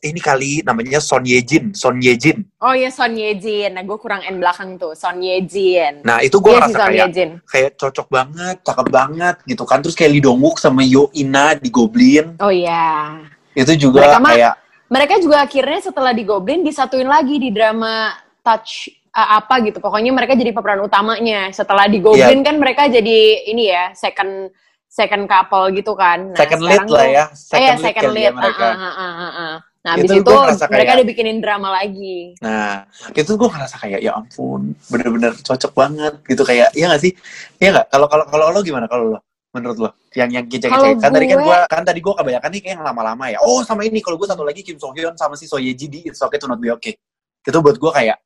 ini 0.00 0.20
kali 0.20 0.50
namanya 0.62 0.98
Son 0.98 1.22
Ye 1.22 1.40
Jin. 1.40 1.72
Son 1.72 1.96
Ye 2.00 2.14
Jin. 2.14 2.44
Oh 2.60 2.72
iya 2.72 2.88
Son 2.88 3.14
Ye 3.14 3.36
Jin. 3.36 3.74
Nah, 3.74 3.84
gue 3.84 3.96
kurang 3.96 4.20
N 4.22 4.40
belakang 4.40 4.76
tuh. 4.76 4.92
Son 4.92 5.16
Ye 5.18 5.40
Jin. 5.44 6.02
Nah, 6.02 6.18
itu 6.20 6.36
gue 6.38 6.52
Iya 6.52 6.66
Ye 6.68 6.74
kayak, 6.74 7.08
Jin. 7.14 7.30
kayak 7.44 7.70
cocok 7.76 8.06
banget, 8.08 8.56
cakep 8.62 8.86
banget 8.88 9.36
gitu 9.44 9.64
kan. 9.64 9.78
Terus 9.80 9.96
kayak 9.96 10.10
Lee 10.12 10.24
Dong 10.24 10.40
Wook 10.40 10.58
sama 10.58 10.82
Yo 10.82 11.08
Ina 11.14 11.54
di 11.54 11.70
Goblin. 11.70 12.36
Oh 12.38 12.50
iya. 12.50 13.20
Itu 13.52 13.72
juga 13.74 14.04
Mereka 14.06 14.18
kayak, 14.22 14.54
Mereka 14.88 15.14
juga 15.20 15.36
akhirnya 15.44 15.80
setelah 15.84 16.12
di 16.16 16.24
Goblin 16.24 16.64
disatuin 16.64 17.04
lagi 17.04 17.36
di 17.36 17.52
drama 17.52 18.16
Touch 18.40 18.88
uh, 19.12 19.38
apa 19.38 19.60
gitu. 19.60 19.78
Pokoknya 19.78 20.12
mereka 20.16 20.32
jadi 20.32 20.50
pemeran 20.52 20.80
utamanya. 20.80 21.52
Setelah 21.52 21.84
di 21.84 22.00
Iya. 22.00 22.04
Goblin 22.08 22.40
kan 22.40 22.56
mereka 22.56 22.88
jadi 22.88 23.18
ini 23.52 23.68
ya 23.68 23.92
second 23.92 24.48
second 24.88 25.28
couple 25.28 25.68
gitu 25.76 25.92
kan. 25.92 26.32
Nah, 26.32 26.38
second 26.40 26.62
lead 26.64 26.88
lah 26.88 27.04
ya. 27.06 27.24
Eh, 27.28 27.36
Second 27.36 27.60
ya, 27.60 27.74
lead 27.76 27.84
second 27.84 28.10
lead. 28.16 28.24
ya 28.24 28.30
mereka. 28.32 28.66
Ah, 28.66 28.72
ah, 28.72 28.94
ah, 28.96 29.12
ah, 29.12 29.32
ah. 29.36 29.54
Nah, 29.88 29.96
Itu 29.96 30.04
habis 30.04 30.20
itu 30.20 30.28
ngerasa 30.30 30.64
mereka 30.68 30.84
kayak- 30.84 31.00
dibikinin 31.00 31.38
drama 31.40 31.68
lagi. 31.72 32.36
Nah, 32.38 32.84
itu 33.10 33.32
gue 33.32 33.48
ngerasa 33.48 33.76
kayak 33.78 34.00
ya 34.00 34.12
ampun, 34.12 34.76
bener-bener 34.86 35.32
cocok 35.34 35.72
banget 35.72 36.14
gitu 36.22 36.42
kayak, 36.44 36.68
iya 36.72 36.92
gak 36.92 37.00
sih? 37.00 37.12
Iya 37.56 37.68
gak? 37.74 37.86
Kalau 37.88 38.06
kalau 38.06 38.24
kalau 38.28 38.44
lo 38.52 38.60
gimana 38.60 38.84
kalau 38.84 39.16
lo? 39.16 39.20
Menurut 39.48 39.78
lo? 39.80 39.90
Yang 40.12 40.30
yang 40.30 40.44
kece 40.46 40.68
Kalau 40.68 40.92
Kan 40.94 41.08
tadi 41.08 41.24
kan 41.24 41.38
gue- 41.40 41.66
kan 41.66 41.82
tadi 41.82 41.98
gue 41.98 42.12
kebanyakan 42.12 42.48
nih 42.52 42.60
kayak 42.60 42.74
yang 42.76 42.84
lama-lama 42.84 43.24
ya. 43.28 43.40
Oh, 43.40 43.64
sama 43.64 43.80
ini 43.80 44.04
kalau 44.04 44.20
gue 44.20 44.28
satu 44.28 44.44
lagi 44.44 44.60
Kim 44.60 44.76
So 44.76 44.92
Hyun 44.92 45.16
sama 45.16 45.40
si 45.40 45.48
So 45.48 45.56
Ye 45.56 45.72
Ji 45.72 45.88
di 45.88 46.04
It's 46.04 46.20
Okay 46.20 46.36
to 46.36 46.44
Not 46.44 46.60
Be 46.60 46.68
Okay. 46.70 47.00
Itu 47.40 47.64
buat 47.64 47.80
gue 47.80 47.88
kayak 47.90 48.20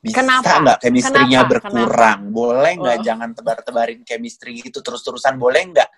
bisa 0.00 0.24
Kenapa? 0.24 0.64
nggak 0.64 0.78
chemistry-nya 0.80 1.44
Kenapa? 1.44 1.50
berkurang? 1.60 2.20
Boleh 2.32 2.72
nggak 2.72 2.96
Oh. 2.96 3.04
jangan 3.04 3.28
tebar-tebarin 3.36 4.00
chemistry 4.00 4.56
itu 4.58 4.80
terus-terusan? 4.80 5.36
Boleh 5.36 5.60
nggak? 5.66 5.88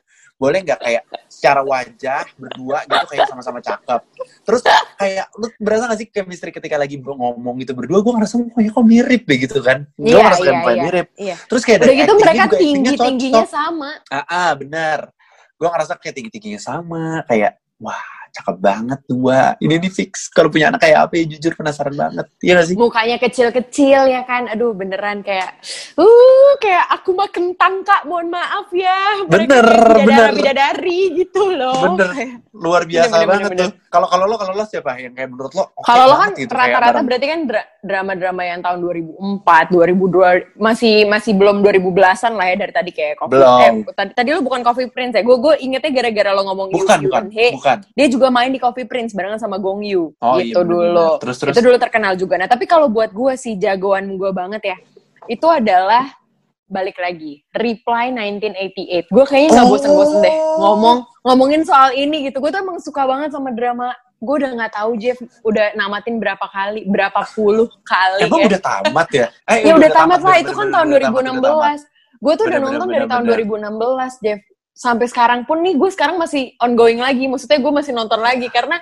Boleh 0.42 0.58
nggak 0.66 0.80
kayak 0.82 1.02
secara 1.30 1.62
wajah 1.62 2.26
berdua 2.34 2.82
gitu 2.82 3.06
kayak 3.14 3.30
sama-sama 3.30 3.62
cakep. 3.62 4.00
Terus 4.42 4.60
kayak 4.98 5.26
lu 5.38 5.46
berasa 5.62 5.86
gak 5.86 5.98
sih 6.02 6.08
chemistry 6.10 6.50
ketika 6.50 6.74
lagi 6.74 6.98
ngomong 6.98 7.54
gitu 7.62 7.78
berdua? 7.78 8.02
Gue 8.02 8.10
ngerasa 8.18 8.42
kok 8.42 8.58
ya 8.58 8.70
kok 8.74 8.82
mirip 8.82 9.22
ya 9.30 9.36
gitu 9.38 9.58
kan? 9.62 9.86
Gue 9.94 10.10
Iya, 10.10 10.18
ngerasa 10.26 10.42
kayak 10.42 10.58
iya. 10.58 10.82
mirip. 10.82 11.06
Iya. 11.14 11.36
Terus 11.46 11.62
kayak 11.62 11.78
Udah 11.78 11.86
dari 11.86 11.94
gitu 11.94 12.02
actingnya 12.02 12.18
mereka 12.26 12.34
juga 12.34 12.42
actingnya 12.50 12.74
tinggi-tingginya 12.74 13.42
cocok. 13.46 13.54
sama. 13.54 13.90
Ah, 14.10 14.24
ah, 14.26 14.50
benar. 14.58 14.98
Gue 15.54 15.68
ngerasa 15.70 15.92
kayak 16.02 16.14
tinggi-tingginya 16.18 16.58
sama. 16.58 17.22
Kayak, 17.30 17.52
wah 17.78 18.02
cakep 18.32 18.56
banget 18.58 19.00
dua. 19.04 19.54
Ini 19.56 19.76
nih 19.76 19.92
fix. 19.92 20.26
Kalau 20.26 20.48
punya 20.48 20.72
anak 20.72 20.80
kayak 20.80 20.98
apa 21.04 21.14
ya 21.14 21.24
jujur 21.28 21.52
penasaran 21.52 21.92
banget. 21.92 22.26
Iya 22.40 22.52
gak 22.56 22.66
sih? 22.66 22.76
Mukanya 22.76 23.16
kecil-kecil 23.16 24.00
ya 24.08 24.24
kan. 24.24 24.48
Aduh 24.48 24.72
beneran 24.72 25.20
kayak 25.20 25.60
uh 25.94 26.52
kayak 26.58 26.84
aku 26.90 27.12
mah 27.12 27.28
kentang 27.28 27.82
Kak, 27.82 28.04
mohon 28.04 28.28
maaf 28.28 28.72
ya. 28.72 29.24
Mereka 29.26 29.48
Bener, 29.48 29.66
kayak 29.66 29.84
bener. 29.84 30.00
bidadara-bidadari 30.32 31.00
gitu 31.18 31.42
loh. 31.50 31.94
Bener. 31.94 32.10
Luar 32.52 32.82
biasa 32.84 33.10
Bener, 33.10 33.18
bener, 33.18 33.28
banget 33.28 33.50
bener, 33.50 33.60
tuh. 33.68 33.70
Kalau 33.92 34.06
kalau 34.08 34.24
lo 34.24 34.36
kalau 34.36 34.54
lo 34.54 34.64
siapa 34.64 34.96
yang 34.96 35.12
kayak 35.12 35.28
menurut 35.28 35.52
lo? 35.52 35.64
oke 35.74 35.84
Kalau 35.84 36.04
lo 36.06 36.16
kan 36.16 36.30
gitu, 36.32 36.48
rata-rata 36.48 37.00
berarti 37.02 37.26
kan 37.26 37.40
dra- 37.44 37.68
drama-drama 37.82 38.42
yang 38.42 38.60
tahun 38.60 38.78
2004, 38.80 39.68
2002 39.68 40.56
masih 40.56 40.94
masih 41.04 41.32
belum 41.34 41.60
2010-an 41.60 42.32
lah 42.32 42.46
ya 42.46 42.56
dari 42.56 42.72
tadi 42.72 42.90
kayak 42.90 43.14
Coffee 43.18 43.34
Belum. 43.34 43.58
eh, 43.60 43.72
tadi 43.92 44.10
tadi 44.14 44.28
lo 44.30 44.40
bukan 44.40 44.60
Coffee 44.62 44.88
Prince 44.88 45.18
ya. 45.18 45.22
Gue 45.22 45.36
gue 45.36 45.54
ingetnya 45.60 45.90
gara-gara 45.90 46.30
lo 46.32 46.42
ngomong 46.46 46.68
bukan 46.70 46.98
bukan 47.04 47.22
Hye. 47.28 47.52
bukan. 47.52 47.78
Dia 47.92 48.06
juga 48.06 48.21
main 48.28 48.46
di 48.46 48.58
Coffee 48.58 48.84
Prince 48.84 49.10
barengan 49.10 49.38
sama 49.38 49.56
Gong 49.56 49.80
Yu 49.80 50.12
Oh, 50.14 50.36
iya, 50.36 50.52
gitu 50.52 50.60
bener-bener. 50.60 50.92
dulu. 50.92 51.08
Terus 51.18 51.36
terus. 51.36 51.52
Itu 51.52 51.60
dulu 51.62 51.76
terkenal 51.76 52.12
juga. 52.14 52.34
Nah, 52.36 52.46
tapi 52.46 52.64
kalau 52.64 52.86
buat 52.86 53.10
gue 53.10 53.32
sih 53.34 53.56
jagoan 53.56 54.14
gue 54.14 54.30
banget 54.30 54.62
ya. 54.64 54.76
Itu 55.24 55.46
adalah 55.46 56.12
balik 56.64 56.96
lagi 56.96 57.44
Reply 57.50 58.08
1988. 58.10 59.08
Gue 59.08 59.24
kayaknya 59.24 59.50
nggak 59.52 59.66
Oh. 59.66 59.72
bosen-bosen 59.72 60.18
deh 60.20 60.36
ngomong 60.56 60.96
ngomongin 61.22 61.62
soal 61.62 61.90
ini 61.92 62.26
gitu. 62.26 62.38
Gue 62.38 62.48
tuh 62.48 62.60
emang 62.60 62.78
suka 62.78 63.02
banget 63.02 63.30
sama 63.30 63.50
drama. 63.50 63.92
Gue 64.18 64.38
udah 64.38 64.50
nggak 64.54 64.72
tahu 64.72 64.94
Jeff 64.96 65.16
udah 65.42 65.74
namatin 65.74 66.16
berapa 66.16 66.46
kali, 66.46 66.86
berapa 66.86 67.26
puluh 67.34 67.66
kali. 67.82 68.24
Emang 68.24 68.40
ya. 68.40 68.48
udah 68.48 68.62
tamat 68.62 69.08
ya? 69.10 69.26
Eh, 69.50 69.66
Ya 69.66 69.74
udah 69.74 69.90
tamat 69.90 70.20
lah, 70.20 70.32
bener, 70.32 70.40
itu 70.40 70.52
kan 70.52 70.58
bener, 70.62 70.72
tahun 70.72 70.86
bener, 70.86 71.00
tamat, 71.02 71.12
udah 71.12 71.32
tamat. 71.32 71.80
2016. 71.82 72.22
Gue 72.22 72.32
tuh 72.32 72.44
udah 72.46 72.60
nonton 72.62 72.86
dari 72.86 73.06
tahun 73.10 73.24
bener. 73.26 73.38
2016, 73.42 74.22
Jeff. 74.22 74.40
Sampai 74.72 75.06
sekarang 75.08 75.44
pun 75.44 75.60
nih, 75.60 75.76
gue 75.76 75.90
sekarang 75.92 76.16
masih 76.16 76.56
ongoing 76.58 77.00
lagi. 77.00 77.28
Maksudnya 77.28 77.60
gue 77.60 77.72
masih 77.72 77.92
nonton 77.92 78.20
lagi, 78.20 78.48
karena 78.48 78.80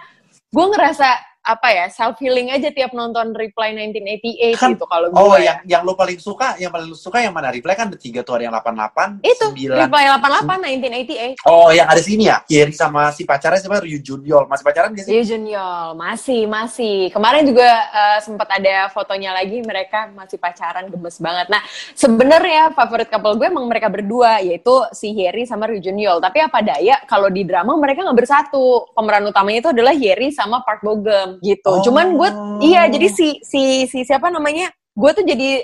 gue 0.50 0.66
ngerasa 0.66 1.29
apa 1.40 1.72
ya 1.72 1.88
self 1.88 2.20
healing 2.20 2.52
aja 2.52 2.68
tiap 2.68 2.92
nonton 2.92 3.32
Reply 3.32 3.72
1988 3.72 4.60
Kan- 4.60 4.76
gitu 4.76 4.84
kalau 4.84 5.08
Oh, 5.16 5.34
yang 5.40 5.56
yang 5.64 5.82
lo 5.88 5.96
paling 5.96 6.20
suka, 6.20 6.54
yang 6.60 6.68
paling 6.68 6.86
lo 6.86 6.94
suka 6.94 7.24
yang 7.24 7.32
mana? 7.32 7.48
Reply 7.48 7.72
kan 7.72 7.88
ada 7.88 7.96
tiga 7.96 8.20
tuh, 8.20 8.36
ada 8.36 8.44
yang 8.44 8.54
88, 8.54 9.24
itu 9.24 9.46
9. 9.72 9.72
Reply 9.88 10.04
88 10.20 11.40
1988. 11.40 11.48
Oh, 11.48 11.72
yang 11.72 11.88
ada 11.88 11.98
sini 11.98 12.28
ya? 12.28 12.44
Yeri 12.44 12.76
sama 12.76 13.08
si 13.10 13.24
pacarnya 13.24 13.56
siapa? 13.56 13.80
Ryu 13.80 13.98
Junyol. 13.98 14.44
Masih 14.46 14.64
pacaran 14.64 14.92
gak 14.92 15.04
sih? 15.08 15.12
Iya 15.16 15.22
Junior, 15.34 15.96
masih 15.96 16.44
masih. 16.44 16.96
Kemarin 17.08 17.48
juga 17.48 17.68
eh, 17.88 18.18
sempat 18.20 18.48
ada 18.52 18.92
fotonya 18.92 19.32
lagi 19.32 19.64
mereka 19.64 20.12
masih 20.12 20.36
pacaran 20.36 20.92
gemes 20.92 21.16
banget. 21.18 21.48
Nah 21.48 21.62
sebenarnya 21.96 22.76
favorit 22.76 23.08
couple 23.08 23.40
gue 23.40 23.48
emang 23.48 23.64
mereka 23.64 23.88
berdua 23.88 24.44
yaitu 24.44 24.72
si 24.92 25.12
Yeri 25.12 25.48
sama 25.48 25.64
Ryu 25.68 25.80
Junior. 25.80 26.20
Tapi 26.20 26.38
apa 26.44 26.60
daya 26.60 27.00
kalau 27.08 27.32
di 27.32 27.48
drama 27.48 27.72
mereka 27.76 28.04
nggak 28.04 28.18
bersatu. 28.18 28.92
Pemeran 28.92 29.24
utamanya 29.24 29.58
itu 29.64 29.70
adalah 29.72 29.94
Yeri 29.96 30.28
sama 30.30 30.60
Park 30.60 30.84
Bo 30.84 31.00
Gum 31.00 31.29
gitu. 31.38 31.70
Oh. 31.70 31.82
Cuman 31.86 32.18
gue 32.18 32.30
iya 32.66 32.90
jadi 32.90 33.06
si 33.06 33.38
si 33.46 33.86
si 33.86 34.02
siapa 34.02 34.26
namanya? 34.28 34.74
Gue 34.90 35.14
tuh 35.14 35.22
jadi 35.22 35.62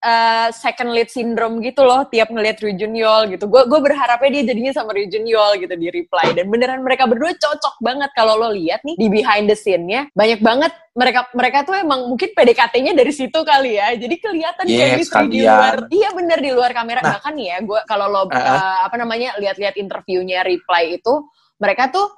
eh, 0.00 0.48
second 0.56 0.96
lead 0.96 1.12
syndrome 1.12 1.60
gitu 1.60 1.84
loh 1.84 2.08
tiap 2.08 2.32
ngelihat 2.32 2.62
Ryu 2.62 2.72
Junior 2.78 3.28
gitu. 3.28 3.44
Gue 3.50 3.68
gue 3.68 3.80
berharapnya 3.82 4.30
dia 4.40 4.44
jadinya 4.54 4.72
sama 4.72 4.96
Ryu 4.96 5.12
Junior 5.12 5.60
gitu 5.60 5.74
di 5.76 5.88
reply 5.92 6.32
dan 6.32 6.48
beneran 6.48 6.80
mereka 6.80 7.04
berdua 7.04 7.36
cocok 7.36 7.76
banget 7.84 8.08
kalau 8.16 8.40
lo 8.40 8.48
lihat 8.54 8.80
nih 8.86 8.96
di 8.96 9.08
behind 9.12 9.44
the 9.50 9.56
scene-nya 9.58 10.08
banyak 10.16 10.40
banget 10.40 10.72
mereka 10.96 11.20
mereka 11.36 11.58
tuh 11.68 11.76
emang 11.76 12.08
mungkin 12.08 12.32
PDKT-nya 12.32 12.92
dari 12.96 13.12
situ 13.12 13.38
kali 13.44 13.76
ya. 13.76 13.92
Jadi 13.92 14.14
kelihatan 14.16 14.64
Yes, 14.70 14.78
chemistry 14.96 15.26
di 15.28 15.40
luar. 15.44 15.74
Iya 15.92 16.08
bener 16.16 16.38
di 16.40 16.50
luar 16.54 16.70
kamera 16.72 17.00
Nah. 17.04 17.16
bahkan 17.20 17.32
nih 17.36 17.46
ya 17.52 17.58
gue 17.60 17.80
kalau 17.84 18.06
lo 18.08 18.22
Uh-uh. 18.24 18.36
eh, 18.36 18.78
apa 18.88 18.96
namanya 18.96 19.36
lihat-lihat 19.36 19.76
interviewnya 19.76 20.40
reply 20.46 20.96
itu 20.96 21.28
mereka 21.60 21.92
tuh 21.92 22.08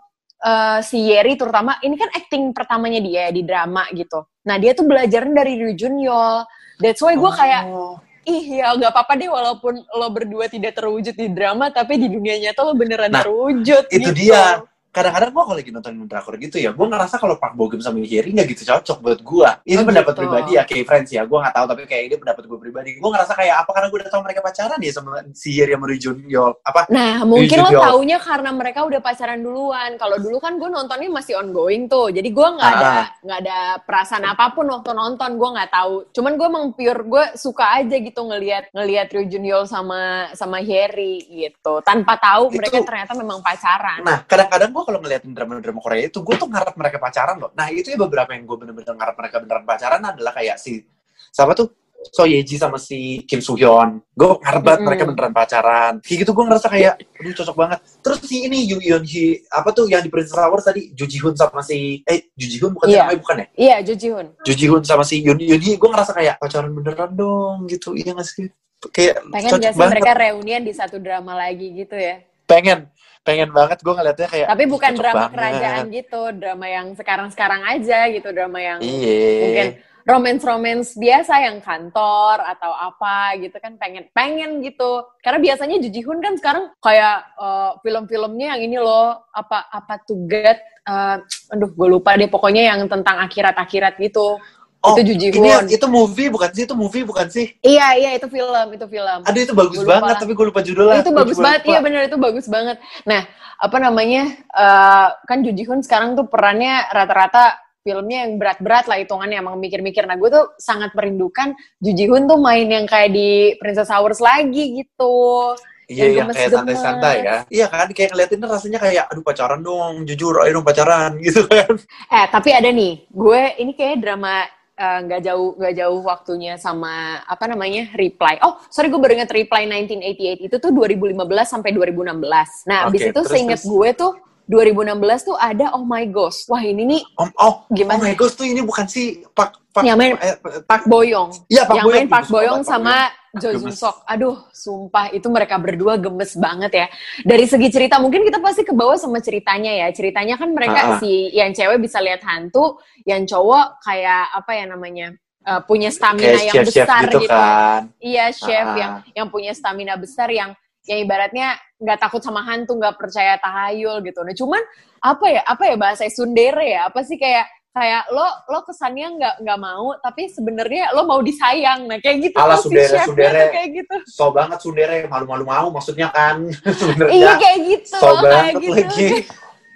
eh, 0.43 0.79
si 0.83 0.99
Yeri 1.07 1.39
terutama 1.39 1.79
ini 1.81 1.95
kan 1.95 2.11
acting 2.11 2.51
pertamanya 2.51 2.99
dia 2.99 3.31
di 3.31 3.43
drama 3.43 3.87
gitu. 3.91 4.27
Nah 4.43 4.59
dia 4.59 4.75
tuh 4.75 4.85
belajaran 4.85 5.31
dari 5.31 5.55
Ryu 5.57 5.73
Junior. 5.73 6.43
That's 6.83 6.99
why 6.99 7.15
gue 7.15 7.33
kayak 7.33 7.63
Oh. 7.71 7.95
ih 8.23 8.63
ya 8.63 8.71
nggak 8.75 8.95
apa-apa 8.95 9.19
deh 9.19 9.27
walaupun 9.27 9.83
lo 9.83 10.07
berdua 10.11 10.47
tidak 10.47 10.79
terwujud 10.79 11.11
di 11.11 11.27
drama 11.27 11.75
tapi 11.75 11.99
di 11.99 12.07
dunia 12.07 12.39
nyata 12.39 12.63
lo 12.63 12.75
beneran 12.75 13.11
Nah, 13.11 13.23
terwujud 13.23 13.91
itu 13.91 14.11
gitu. 14.11 14.31
dia. 14.31 14.63
Kadang-kadang 14.93 15.33
gue 15.33 15.43
kalau 15.43 15.57
lagi 15.57 15.71
nonton 15.73 15.93
drakor 16.05 16.37
gitu 16.37 16.57
ya, 16.57 16.71
gue 16.71 16.87
ngerasa 16.87 17.17
kalau 17.17 17.41
Park 17.41 17.57
Bo 17.57 17.65
Gum 17.67 17.81
sama 17.81 17.99
Yeri 17.99 18.31
nggak 18.31 18.49
gitu 18.53 18.69
cocok 18.69 18.99
buat 19.01 19.21
gue. 19.21 19.49
Ini 19.65 19.81
Oh, 19.81 19.89
pendapat 19.89 20.13
gitu. 20.13 20.21
pribadi 20.21 20.51
ya, 20.55 20.63
kayak 20.63 20.85
friends 20.85 21.11
ya. 21.11 21.25
Gue 21.25 21.41
nggak 21.41 21.55
tahu 21.57 21.67
tapi 21.67 21.81
kayak 21.89 22.03
ini 22.07 22.17
pendapat 22.21 22.43
gue 22.45 22.59
pribadi. 22.61 22.89
Gue 23.01 23.11
ngerasa 23.11 23.33
kayak 23.33 23.55
apa 23.65 23.71
karena 23.73 23.87
gue 23.89 23.99
udah 24.05 24.11
tahu 24.13 24.23
mereka 24.23 24.41
pacaran 24.45 24.79
ya 24.79 24.93
sama 24.93 25.11
si 25.33 25.49
Yeri 25.57 25.73
sama 25.73 25.87
Ryu 25.89 25.99
Jun-yeol. 25.99 26.53
Apa? 26.61 26.81
Nah, 26.93 27.25
mungkin 27.25 27.57
lo 27.57 27.69
Junior. 27.73 27.83
taunya 27.83 28.19
karena 28.21 28.51
mereka 28.53 28.81
udah 28.85 29.01
pacaran 29.01 29.41
duluan. 29.41 29.91
Kalau 29.97 30.17
dulu 30.21 30.37
kan 30.37 30.61
gue 30.61 30.69
nontonnya 30.69 31.09
masih 31.09 31.41
ongoing 31.41 31.89
tuh. 31.89 32.13
Jadi 32.13 32.29
gue 32.29 32.49
nggak 32.53 32.71
ada 32.71 32.85
Ah. 32.85 33.07
nggak 33.25 33.39
ada 33.43 33.59
perasaan 33.81 34.25
apa 34.29 34.53
pun 34.53 34.69
waktu 34.69 34.93
nonton. 34.93 35.41
Gue 35.41 35.49
nggak 35.57 35.71
tahu. 35.73 35.95
Cuman 36.13 36.37
gue 36.37 36.47
emang 36.47 36.67
pure 36.77 37.01
gue 37.03 37.25
suka 37.35 37.81
aja 37.81 37.97
gitu 37.97 38.21
ngelihat 38.23 38.69
ngelihat 38.71 39.09
Ryu 39.09 39.25
Junior 39.27 39.65
sama 39.65 40.29
sama 40.35 40.61
Harry 40.61 41.25
gitu. 41.25 41.81
Tanpa 41.81 42.21
tahu 42.21 42.53
Itu- 42.53 42.61
mereka 42.61 42.77
ternyata 42.85 43.17
memang 43.17 43.41
pacaran. 43.41 44.05
Nah, 44.05 44.21
kadang-kadang 44.29 44.69
gue 44.69 44.82
kalau 44.83 44.99
ngeliatin 45.01 45.33
drama-drama 45.33 45.81
Korea 45.81 46.07
itu, 46.07 46.19
gue 46.21 46.35
tuh 46.35 46.47
ngarep 46.47 46.75
mereka 46.75 46.97
pacaran 46.99 47.37
loh. 47.37 47.51
Nah, 47.53 47.69
itu 47.69 47.91
ya 47.91 47.99
beberapa 47.99 48.31
yang 48.33 48.45
gue 48.45 48.57
bener-bener 48.59 48.95
ngarep 48.95 49.17
mereka 49.17 49.37
beneran 49.41 49.65
pacaran 49.65 50.03
adalah 50.03 50.33
kayak 50.33 50.57
si, 50.57 50.83
siapa 51.31 51.53
tuh? 51.53 51.71
So 52.03 52.27
Yeji 52.27 52.59
sama 52.59 52.83
si 52.83 53.23
Kim 53.31 53.39
Soo 53.39 53.55
Hyun. 53.55 54.03
Gue 54.11 54.35
ngarep 54.43 54.59
banget 54.59 54.79
Mm-mm. 54.83 54.87
mereka 54.91 55.03
beneran 55.07 55.31
pacaran. 55.31 55.93
Kayak 56.03 56.19
gitu 56.27 56.31
gue 56.35 56.45
ngerasa 56.51 56.67
kayak, 56.67 56.95
aduh 56.99 57.31
cocok 57.31 57.55
banget. 57.55 57.79
Terus 58.03 58.19
si 58.27 58.37
ini 58.43 58.59
Yoo 58.67 58.83
Yeon 58.83 59.07
Hee, 59.07 59.47
apa 59.47 59.71
tuh 59.71 59.87
yang 59.87 60.03
di 60.03 60.11
Princess 60.11 60.35
Hours 60.35 60.67
tadi? 60.67 60.91
Joo 60.99 61.07
Ji 61.07 61.23
Hoon 61.23 61.39
sama 61.39 61.63
si, 61.63 62.03
eh 62.03 62.27
Joo 62.35 62.51
Ji 62.51 62.59
Hoon 62.59 62.75
bukan 62.75 62.91
Iya. 62.91 63.07
namanya 63.07 63.21
bukan 63.23 63.37
ya? 63.39 63.47
Iya, 63.55 63.77
Jo 63.87 63.95
Ji 63.95 64.09
Hoon. 64.11 64.27
Joo 64.43 64.57
Ji 64.59 64.67
Hoon 64.67 64.83
sama 64.83 65.07
si 65.07 65.23
Yoon 65.23 65.39
Yoon 65.39 65.63
Hee, 65.63 65.79
gue 65.79 65.89
ngerasa 65.95 66.11
kayak 66.11 66.35
pacaran 66.43 66.75
beneran 66.75 67.11
dong 67.15 67.71
gitu. 67.71 67.95
Iya 67.95 68.19
gak 68.19 68.27
sih? 68.27 68.51
Kayak 68.91 69.23
Pengen 69.31 69.51
gak 69.63 69.71
sih 69.71 69.79
banget. 69.79 69.93
mereka 69.95 70.13
reunian 70.19 70.63
di 70.67 70.75
satu 70.75 70.99
drama 70.99 71.39
lagi 71.39 71.71
gitu 71.71 71.95
ya? 71.95 72.19
Pengen, 72.53 72.79
pengen 73.25 73.49
banget 73.49 73.79
gue 73.81 73.95
ngeliatnya 73.97 74.29
kayak. 74.29 74.47
Tapi 74.53 74.65
bukan 74.69 74.93
drama 74.93 75.17
banget. 75.25 75.33
kerajaan 75.33 75.85
gitu, 75.89 76.21
drama 76.37 76.67
yang 76.69 76.87
sekarang-sekarang 76.93 77.61
aja 77.65 77.99
gitu, 78.13 78.29
drama 78.31 78.59
yang 78.61 78.79
Iya. 78.85 79.41
mungkin 79.41 79.69
romance-romance 80.03 80.99
biasa 80.99 81.47
yang 81.47 81.63
kantor 81.63 82.43
atau 82.43 82.75
apa 82.75 83.39
gitu 83.39 83.55
kan 83.63 83.79
pengen 83.79 84.11
pengen 84.11 84.59
gitu 84.59 85.07
karena 85.23 85.39
biasanya 85.39 85.79
Ju 85.79 85.89
Ji 85.95 86.03
Hoon 86.03 86.19
kan 86.19 86.35
sekarang 86.35 86.75
kayak 86.83 87.23
eh, 87.39 87.71
film-filmnya 87.87 88.59
yang 88.59 88.61
ini 88.67 88.79
loh 88.83 89.23
apa 89.31 89.71
apa 89.71 90.03
to 90.03 90.19
get 90.27 90.59
eh, 90.83 91.17
aduh 91.55 91.71
gue 91.71 91.89
lupa 91.89 92.19
deh 92.19 92.27
pokoknya 92.27 92.75
yang 92.75 92.83
tentang 92.91 93.23
akhirat-akhirat 93.23 93.95
gitu 94.03 94.43
Oh, 94.83 94.99
itu 94.99 95.03
Ju 95.07 95.15
Ji 95.15 95.27
ini 95.31 95.51
itu 95.71 95.87
movie 95.87 96.27
bukan 96.27 96.51
sih? 96.51 96.63
Itu 96.67 96.75
movie 96.75 97.07
bukan 97.07 97.27
sih? 97.31 97.55
iya 97.63 97.95
iya 97.95 98.11
itu 98.19 98.27
film 98.27 98.67
itu 98.75 98.87
film 98.91 99.19
Aduh 99.23 99.41
itu 99.47 99.55
bagus 99.55 99.79
Gua 99.87 100.03
banget, 100.03 100.15
lah. 100.15 100.21
tapi 100.27 100.33
gue 100.35 100.47
lupa 100.51 100.61
judulnya. 100.67 101.01
itu 101.07 101.13
Gua 101.15 101.21
bagus 101.23 101.39
banget, 101.39 101.63
iya 101.71 101.79
bener 101.79 102.01
itu 102.11 102.19
bagus 102.19 102.47
banget. 102.51 102.77
Nah, 103.07 103.23
apa 103.63 103.77
namanya, 103.79 104.23
eh, 104.35 105.09
kan 105.23 105.39
Ju 105.47 105.55
Ji 105.55 105.63
Hoon 105.71 105.87
sekarang 105.87 106.19
tuh 106.19 106.27
perannya 106.27 106.91
rata-rata 106.91 107.63
filmnya 107.87 108.27
yang 108.27 108.43
berat-berat 108.43 108.91
lah 108.91 108.99
hitungannya, 108.99 109.39
emang 109.39 109.55
mikir-mikir. 109.63 110.03
Nah, 110.03 110.19
gue 110.19 110.31
tuh 110.35 110.51
sangat 110.59 110.91
merindukan 110.99 111.55
Ju 111.79 111.91
Ji 111.95 112.11
Hoon 112.11 112.27
tuh 112.27 112.43
main 112.43 112.67
yang 112.67 112.87
kayak 112.91 113.15
di 113.15 113.55
Princess 113.63 113.87
Hours 113.91 114.19
lagi 114.19 114.83
gitu. 114.83 115.55
Iya, 115.87 116.11
yang 116.11 116.27
yang 116.27 116.29
kayak 116.33 116.51
santai-santai 116.57 117.17
ya. 117.23 117.37
Iya 117.53 117.67
kan, 117.69 117.87
kayak 117.91 118.11
ngeliatinnya 118.15 118.47
rasanya 118.49 118.79
kayak, 118.81 119.05
aduh 119.13 119.23
pacaran 119.23 119.61
dong, 119.61 120.07
jujur, 120.09 120.41
ayo 120.43 120.59
dong 120.59 120.67
pacaran, 120.67 121.19
gitu 121.27 121.47
kan. 121.47 121.75
Eh, 122.11 122.27
tapi 122.35 122.51
ada 122.51 122.71
nih, 122.71 123.07
gue 123.13 123.41
ini 123.63 123.73
kayak 123.79 124.01
drama 124.01 124.47
eh, 124.83 124.99
nggak 125.07 125.21
jauh 125.23 125.55
nggak 125.55 125.75
jauh 125.79 126.01
waktunya 126.03 126.59
sama 126.59 127.23
apa 127.23 127.45
namanya 127.47 127.95
reply. 127.95 128.43
Oh, 128.43 128.59
sorry 128.67 128.91
gue 128.91 128.99
baru 128.99 129.23
inget 129.23 129.31
reply 129.31 129.63
1988 129.71 130.51
itu 130.51 130.57
tuh 130.59 130.71
2015 130.75 131.15
sampai 131.47 131.71
2016. 131.71 132.67
Nah, 132.67 132.91
abis 132.91 133.01
Oke, 133.07 133.11
itu 133.15 133.21
terus, 133.23 133.31
seinget 133.31 133.61
terus. 133.63 133.71
gue 133.71 133.89
tuh 133.95 134.13
2016 134.51 135.29
tuh 135.29 135.37
ada 135.39 135.71
Oh 135.79 135.87
My 135.87 136.05
Ghost. 136.11 136.51
Wah 136.51 136.61
ini 136.61 136.83
nih 136.83 137.03
Om, 137.15 137.31
oh, 137.39 137.55
Gimana? 137.71 137.97
Oh 137.97 138.03
my 138.03 138.15
God, 138.19 138.33
tuh 138.35 138.47
ini 138.51 138.61
bukan 138.61 138.85
si 138.91 139.23
Pak, 139.31 139.71
Pak, 139.71 139.83
Yang 139.87 139.97
main 139.99 140.13
eh, 140.19 140.37
Park 140.67 140.85
Boyong. 140.91 141.31
Iya, 141.47 141.63
Park 141.65 141.79
yang 141.79 141.87
Bo 141.87 141.93
main 141.95 142.09
Suka 142.11 142.27
Boyong 142.29 142.63
sama 142.67 143.22
Jo. 143.41 143.49
Jun 143.57 143.73
Sok. 143.73 144.05
Aduh, 144.05 144.45
sumpah 144.53 145.09
itu 145.09 145.25
mereka 145.33 145.57
berdua 145.57 145.97
gemes 145.97 146.37
banget 146.37 146.73
ya. 146.85 146.87
Dari 147.25 147.49
segi 147.49 147.73
cerita 147.73 147.97
mungkin 147.97 148.29
kita 148.29 148.45
pasti 148.45 148.61
ke 148.61 148.77
bawah 148.77 149.01
sama 149.01 149.25
ceritanya 149.25 149.73
ya. 149.73 149.89
Ceritanya 149.89 150.37
kan 150.37 150.53
mereka 150.53 150.79
Ah, 150.79 150.89
ah. 150.95 150.99
si 151.01 151.33
yang 151.33 151.49
cewek 151.57 151.81
bisa 151.81 151.97
lihat 152.05 152.21
hantu, 152.29 152.77
yang 153.09 153.25
cowok 153.25 153.81
kayak 153.81 154.29
apa 154.37 154.53
ya 154.53 154.65
namanya? 154.69 155.09
eh, 155.43 155.59
punya 155.67 155.91
stamina 155.91 156.39
kayak 156.39 156.47
yang 156.47 156.55
chef-chef 156.63 156.87
besar 156.87 157.03
gitu, 157.11 157.19
gitu. 157.27 157.35
kan. 157.35 157.81
Iya, 157.99 158.25
chef 158.31 158.63
Ah, 158.63 158.71
ah. 158.71 158.79
yang 158.79 158.93
yang 159.11 159.27
punya 159.33 159.53
stamina 159.59 159.95
besar 159.99 160.31
yang 160.31 160.55
yang 160.87 160.99
ibaratnya 161.03 161.59
nggak 161.83 161.99
takut 161.99 162.23
sama 162.23 162.47
hantu, 162.47 162.79
nggak 162.79 162.95
percaya 162.95 163.35
tahayul 163.43 164.07
gitu. 164.07 164.23
Nah, 164.23 164.35
cuman 164.39 164.63
apa 165.03 165.27
ya? 165.35 165.43
Apa 165.43 165.63
ya 165.67 165.75
bahasa 165.75 166.07
Sundere 166.13 166.63
ya? 166.69 166.87
Apa 166.93 167.03
sih 167.03 167.19
kayak 167.19 167.51
kayak 167.73 168.05
lo 168.13 168.29
lo 168.53 168.61
kesannya 168.69 169.17
nggak 169.17 169.35
nggak 169.49 169.61
mau 169.61 169.97
tapi 170.05 170.29
sebenarnya 170.29 170.93
lo 170.93 171.09
mau 171.09 171.25
disayang 171.25 171.89
nah 171.89 171.97
kayak 171.97 172.29
gitu 172.29 172.37
Ala 172.37 172.61
tuh 172.61 172.69
si 172.69 172.97
tuh 173.01 173.17
kayak 173.17 173.69
gitu 173.73 173.97
So 174.13 174.29
banget 174.29 174.61
Sundere, 174.61 175.09
malu-malu 175.09 175.49
mau 175.49 175.73
maksudnya 175.73 176.13
kan. 176.13 176.53
Sebenarnya. 176.81 177.13
iya 177.17 177.33
kayak 177.41 177.59
gitu 177.65 177.97
So 177.97 178.07
loh, 178.13 178.21
kayak 178.21 178.29
banget 178.29 178.55
gitu 178.61 178.73
lagi. 178.77 179.09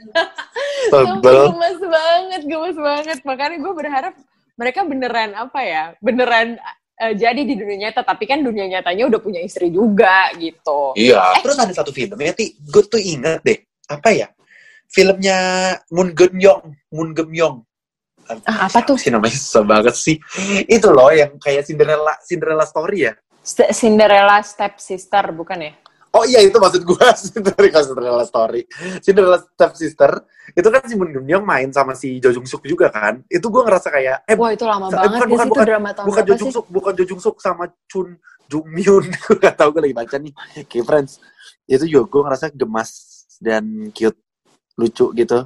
Sebel. 0.92 1.50
gemes 1.50 1.80
banget 1.82 2.42
gemes 2.46 2.78
banget 2.78 3.18
makanya 3.26 3.56
gue 3.58 3.72
berharap 3.74 4.14
mereka 4.56 4.80
beneran 4.86 5.30
apa 5.34 5.60
ya 5.66 5.84
beneran 5.98 6.56
eh, 6.96 7.12
jadi 7.16 7.42
di 7.42 7.54
dunia 7.58 7.90
nyata 7.90 8.06
tapi 8.06 8.24
kan 8.24 8.40
dunia 8.40 8.70
nyatanya 8.70 9.08
udah 9.10 9.20
punya 9.20 9.40
istri 9.42 9.68
juga 9.72 10.30
gitu 10.36 10.94
Iya. 10.96 11.42
Terus 11.42 11.58
ada 11.58 11.72
satu 11.74 11.90
film 11.92 12.16
ya, 12.16 12.32
Ti. 12.32 12.56
Gue 12.60 12.84
tuh 12.86 13.00
inget 13.00 13.40
deh. 13.44 13.58
Apa 13.88 14.08
ya? 14.14 14.28
Filmnya 14.88 15.38
Moon 15.92 16.14
Geun 16.16 16.34
Yong. 16.38 16.64
Moon 16.94 17.10
Geun 17.12 17.32
Yong. 17.34 17.56
Ah, 18.44 18.66
apa 18.66 18.82
tuh? 18.82 18.98
sih 18.98 19.10
namanya 19.10 19.34
susah 19.34 19.62
banget 19.62 19.94
sih. 19.94 20.16
Itu 20.66 20.90
loh 20.90 21.10
yang 21.10 21.38
kayak 21.38 21.62
Cinderella 21.64 22.14
Cinderella 22.22 22.66
story 22.66 23.06
ya. 23.06 23.12
St- 23.40 23.70
Cinderella 23.70 24.42
step 24.42 24.82
sister 24.82 25.22
bukan 25.30 25.60
ya 25.62 25.72
Oh 26.10 26.24
iya 26.24 26.40
itu 26.40 26.56
maksud 26.56 26.80
gue 26.82 27.06
Cinderella 27.14 27.82
Cinderella 27.86 28.24
story. 28.24 28.62
Cinderella 29.04 29.38
step 29.38 29.72
sister 29.76 30.10
itu 30.50 30.64
kan 30.64 30.80
si 30.82 30.96
Moon 30.96 31.12
Yong 31.12 31.44
main 31.44 31.68
sama 31.68 31.92
si 31.92 32.16
Jo 32.18 32.32
Jung 32.32 32.48
Suk 32.48 32.64
juga 32.64 32.88
kan. 32.88 33.20
Itu 33.28 33.52
gue 33.52 33.60
ngerasa 33.60 33.92
kayak 33.92 34.24
eh 34.24 34.32
wah 34.32 34.48
itu 34.48 34.64
lama 34.64 34.88
Eh, 34.88 34.96
banget 34.96 35.12
bukan, 35.12 35.26
ya 35.28 35.32
bukan, 35.36 35.46
bukan. 35.52 35.64
drama 35.68 35.90
tahun 35.92 36.06
bukan 36.08 36.22
Jo 36.24 36.34
Jung 36.40 36.52
Suk, 36.56 36.66
bukan 36.72 36.92
Jo 36.96 37.04
Jung 37.04 37.20
Suk 37.20 37.36
sama 37.38 37.68
Chun 37.84 38.16
Jung 38.48 38.64
Myun. 38.64 39.04
gue 39.28 39.36
gak 39.36 39.60
tau 39.60 39.68
gue 39.68 39.82
lagi 39.84 39.92
baca 39.92 40.16
nih. 40.16 40.32
Kayak 40.64 40.84
friends. 40.88 41.12
Itu 41.68 41.84
juga 41.84 42.04
gue 42.08 42.20
ngerasa 42.24 42.46
gemas 42.50 42.90
dan 43.36 43.64
cute, 43.92 44.16
lucu 44.74 45.12
gitu. 45.12 45.38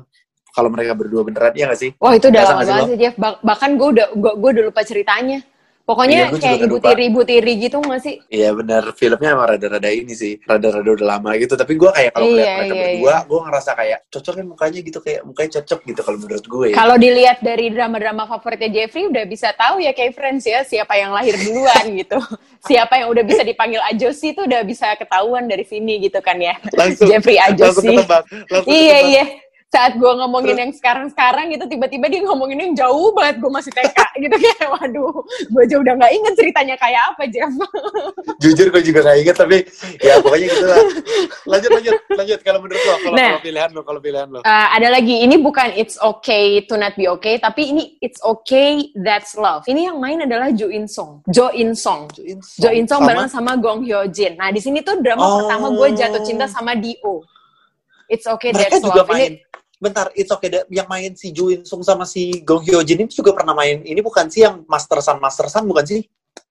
Kalau 0.50 0.68
mereka 0.68 0.92
berdua 0.92 1.22
beneran, 1.22 1.52
iya 1.54 1.66
gak 1.66 1.78
sih? 1.78 1.90
Wah 1.96 2.12
itu 2.12 2.26
udah 2.26 2.42
lama 2.44 2.62
banget 2.62 2.88
sih 2.88 2.98
Jeff. 2.98 3.14
Bah- 3.14 3.38
bahkan 3.40 3.74
gue 3.74 3.88
udah 3.90 4.06
gue, 4.10 4.32
gue 4.34 4.50
udah 4.54 4.64
lupa 4.66 4.82
ceritanya. 4.82 5.40
Pokoknya 5.80 6.30
Iya, 6.30 6.38
kayak 6.38 6.58
ibu 6.62 6.76
lupa. 6.78 6.86
tiri 6.86 7.04
ibu 7.10 7.20
tiri 7.26 7.52
gitu 7.58 7.82
nggak 7.82 7.98
sih? 7.98 8.14
Iya 8.30 8.54
benar, 8.54 8.94
filmnya 8.94 9.34
emang 9.34 9.46
rada-rada 9.50 9.90
ini 9.90 10.14
sih, 10.14 10.38
rada-rada 10.40 10.86
udah 10.86 11.06
lama 11.18 11.34
gitu. 11.34 11.58
Tapi 11.58 11.74
gue 11.74 11.90
kayak 11.90 12.10
kalau 12.14 12.30
Iya, 12.30 12.46
mereka 12.54 12.62
iya, 12.70 12.82
berdua, 12.86 13.14
gue 13.26 13.40
ngerasa 13.42 13.70
kayak 13.74 13.98
cocoknya 14.06 14.44
mukanya 14.46 14.80
gitu, 14.80 14.98
kayak 15.02 15.20
mukanya 15.26 15.50
cocok 15.58 15.80
gitu 15.82 16.00
kalau 16.00 16.18
menurut 16.22 16.46
gue. 16.46 16.66
Ya. 16.70 16.74
Kalau 16.78 16.94
dilihat 16.94 17.38
dari 17.42 17.66
drama-drama 17.68 18.22
favoritnya 18.24 18.70
Jeffrey 18.70 19.10
udah 19.10 19.24
bisa 19.26 19.50
tahu 19.50 19.82
ya 19.82 19.90
kayak 19.90 20.14
Friends 20.14 20.46
ya 20.46 20.62
siapa 20.62 20.94
yang 20.94 21.10
lahir 21.10 21.34
duluan 21.34 21.82
gitu. 22.06 22.18
Siapa 22.62 22.94
yang 22.94 23.08
udah 23.10 23.24
bisa 23.26 23.42
dipanggil 23.42 23.82
Ajosi 23.82 24.30
itu 24.30 24.46
udah 24.46 24.62
bisa 24.62 24.94
ketahuan 24.94 25.50
dari 25.50 25.66
sini 25.66 25.98
gitu 25.98 26.22
kan 26.22 26.38
ya. 26.38 26.54
Langsung, 26.70 27.10
Jeffrey 27.10 27.34
langsung 27.34 27.66
Ajosi. 27.66 27.88
ketebak, 27.90 28.22
langsung 28.46 28.70
Iya 28.70 28.98
iya. 29.10 29.24
Saat 29.70 29.96
gue 29.96 30.12
ngomongin 30.18 30.58
yang 30.58 30.72
sekarang-sekarang 30.74 31.54
gitu, 31.54 31.62
tiba-tiba 31.64 32.10
dia 32.10 32.26
ngomongin 32.26 32.58
yang 32.58 32.72
jauh 32.74 33.14
banget, 33.14 33.38
gue 33.38 33.46
masih 33.48 33.70
TK 33.70 33.98
gitu 34.18 34.34
kayak, 34.34 34.66
waduh, 34.74 35.14
gue 35.22 35.60
aja 35.62 35.76
udah 35.78 35.94
nggak 35.94 36.10
inget 36.10 36.34
ceritanya 36.34 36.74
kayak 36.74 37.02
apa, 37.06 37.22
Jeff. 37.30 37.54
Jujur 38.42 38.66
gue 38.68 38.82
juga 38.82 39.06
gak 39.06 39.18
inget, 39.20 39.36
tapi 39.36 39.62
ya 40.00 40.18
pokoknya 40.18 40.46
gitu 40.48 40.66
lah. 40.66 40.78
Lanjut, 41.46 41.70
lanjut, 41.70 41.94
lanjut. 42.10 42.40
Kalau 42.40 42.58
menurut 42.58 42.82
lo, 42.82 42.94
kalau 42.98 43.14
Nah. 43.14 43.28
kalau 43.30 43.42
pilihan 43.42 43.70
lo, 43.70 43.80
kalau 43.84 44.00
pilihan 44.00 44.26
lo. 44.26 44.40
Uh, 44.42 44.68
ada 44.72 44.88
lagi, 44.90 45.22
ini 45.22 45.38
bukan 45.38 45.70
It's 45.72 45.94
Okay 45.96 46.66
to 46.66 46.74
Not 46.74 46.98
Be 46.98 47.06
Okay, 47.08 47.38
tapi 47.38 47.70
ini 47.70 47.94
It's 47.98 48.18
Okay 48.18 48.90
That's 48.96 49.38
Love. 49.38 49.70
Ini 49.70 49.92
yang 49.92 50.02
main 50.02 50.18
adalah 50.20 50.50
Jo 50.50 50.66
In 50.66 50.90
Song. 50.90 51.22
Jo 51.26 51.46
In 51.52 51.78
Song. 51.78 52.10
Jo 52.58 52.70
In 52.70 52.84
Song 52.84 53.06
bareng 53.06 53.30
sama 53.30 53.54
Gong 53.54 53.84
Hyo 53.84 54.02
Jin. 54.08 54.34
Nah, 54.34 54.50
di 54.50 54.58
sini 54.58 54.82
tuh 54.82 54.98
drama 54.98 55.22
Oh. 55.22 55.36
pertama 55.38 55.70
gue 55.70 55.88
jatuh 55.94 56.22
cinta 56.22 56.44
sama 56.44 56.74
Dio. 56.74 57.22
It's 58.08 58.26
Okay 58.26 58.50
mereka 58.50 58.74
That's 58.74 58.82
juga 58.82 59.06
Love. 59.06 59.14
main. 59.14 59.32
Ini 59.38 59.48
Bentar, 59.80 60.12
it's 60.12 60.28
okay. 60.28 60.52
da- 60.52 60.68
Yang 60.68 60.88
main 60.92 61.10
si 61.16 61.32
Jo 61.32 61.48
In 61.48 61.64
Sung 61.64 61.80
sama 61.80 62.04
si 62.04 62.44
Gong 62.44 62.60
Hyo 62.68 62.84
Jin 62.84 63.08
itu 63.08 63.24
juga 63.24 63.32
pernah 63.32 63.56
main. 63.56 63.80
Ini 63.80 64.04
bukan 64.04 64.28
sih 64.28 64.44
yang 64.44 64.60
Master 64.68 65.00
Sun, 65.00 65.16
Master 65.16 65.48
Sun 65.48 65.64
bukan 65.64 65.88
sih? 65.88 66.04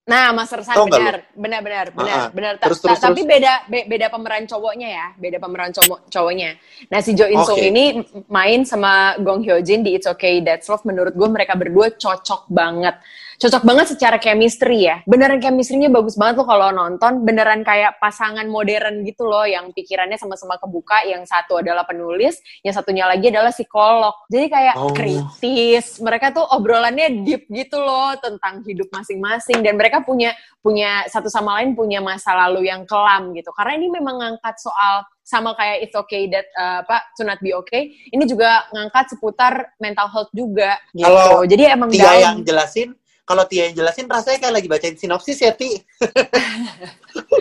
Nah, 0.10 0.34
Master 0.34 0.66
nggak 0.66 0.90
benar, 0.90 1.16
benar, 1.38 1.62
benar, 1.62 1.86
benar, 1.94 2.10
Ah, 2.10 2.26
ah. 2.26 2.30
benar. 2.34 2.54
Ta- 2.58 2.66
Terus, 2.66 2.82
ta- 2.82 2.98
terus, 2.98 3.02
tapi 3.06 3.22
beda, 3.30 3.70
be- 3.70 3.86
beda 3.86 4.10
pemeran 4.10 4.50
cowoknya 4.50 4.90
ya, 4.90 5.06
beda 5.14 5.38
pemeran 5.38 5.70
cowok 5.70 6.10
cowoknya. 6.10 6.58
Nah, 6.90 7.00
si 7.06 7.14
Jo 7.14 7.30
In 7.30 7.38
Sung 7.46 7.62
Oke. 7.62 7.70
ini 7.70 8.02
main 8.26 8.66
sama 8.66 9.14
Gong 9.22 9.46
Hyo 9.46 9.62
Jin 9.62 9.86
di 9.86 9.94
It's 9.94 10.10
Okay 10.10 10.42
That's 10.42 10.66
Love. 10.66 10.82
Menurut 10.90 11.14
gue 11.14 11.30
mereka 11.30 11.54
berdua 11.54 11.94
cocok 11.94 12.50
banget, 12.50 12.98
cocok 13.40 13.64
banget 13.64 13.86
secara 13.96 14.20
chemistry 14.20 14.92
ya. 14.92 15.00
Beneran 15.08 15.40
chemistry-nya 15.40 15.88
bagus 15.88 16.20
banget 16.20 16.44
lo 16.44 16.46
kalau 16.46 16.76
nonton. 16.76 17.24
Beneran 17.24 17.64
kayak 17.64 17.96
pasangan 18.04 18.44
modern 18.52 19.08
gitu 19.08 19.24
loh, 19.24 19.48
yang 19.48 19.72
pikirannya 19.72 20.20
sama-sama 20.20 20.60
kebuka. 20.60 21.08
Yang 21.08 21.32
satu 21.32 21.64
adalah 21.64 21.88
penulis, 21.88 22.44
yang 22.62 22.76
satunya 22.76 23.08
lagi 23.08 23.32
adalah 23.32 23.56
psikolog. 23.56 24.14
Jadi 24.28 24.46
kayak 24.52 24.76
Oh. 24.76 24.92
kritis. 24.92 26.04
Mereka 26.04 26.36
tuh 26.36 26.44
obrolannya 26.44 27.24
deep 27.24 27.48
gitu 27.48 27.80
loh 27.80 28.12
tentang 28.20 28.60
hidup 28.68 28.92
masing-masing 28.92 29.64
dan 29.64 29.80
mereka 29.80 30.04
punya 30.04 30.36
punya 30.60 31.08
satu 31.08 31.32
sama 31.32 31.64
lain 31.64 31.72
punya 31.72 32.04
masa 32.04 32.36
lalu 32.36 32.68
yang 32.68 32.84
kelam 32.84 33.32
gitu. 33.32 33.56
Karena 33.56 33.80
ini 33.80 33.88
memang 33.88 34.20
ngangkat 34.20 34.60
soal 34.60 35.08
sama 35.24 35.54
kayak 35.54 35.86
it's 35.86 35.94
okay 35.96 36.26
that 36.28 36.50
uh, 36.58 36.82
apa 36.82 37.06
to 37.16 37.22
not 37.24 37.38
be 37.40 37.54
okay. 37.56 37.94
Ini 38.10 38.26
juga 38.28 38.66
ngangkat 38.76 39.16
seputar 39.16 39.78
mental 39.80 40.10
health 40.12 40.34
juga 40.36 40.76
gitu. 40.92 41.06
Kalau 41.08 41.46
Jadi 41.48 41.64
emang 41.70 41.88
Tia 41.94 42.02
dalam. 42.04 42.20
yang 42.20 42.38
jelasin, 42.44 42.90
kalau 43.30 43.46
Tia 43.46 43.70
yang 43.70 43.78
jelasin 43.78 44.10
rasanya 44.10 44.42
kayak 44.42 44.56
lagi 44.58 44.66
bacain 44.66 44.98
sinopsis 44.98 45.38
ya, 45.38 45.54
Ti. 45.54 45.70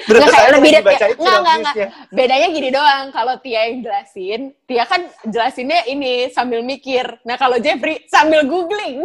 Nggak, 0.05 0.29
kayak 0.29 0.51
lebih 0.61 0.73
bacain 0.85 1.17
kayak- 1.17 1.17
nggak, 1.17 1.57
nggak. 1.65 1.75
Bedanya 2.13 2.49
gini 2.53 2.69
doang, 2.69 3.09
kalau 3.09 3.41
Tia 3.41 3.73
yang 3.73 3.81
jelasin, 3.81 4.41
Tia 4.69 4.85
kan 4.85 5.09
jelasinnya 5.25 5.89
ini 5.89 6.29
sambil 6.29 6.61
mikir. 6.61 7.09
Nah 7.25 7.41
kalau 7.41 7.57
Jeffrey 7.57 8.05
sambil 8.05 8.45
googling. 8.45 9.01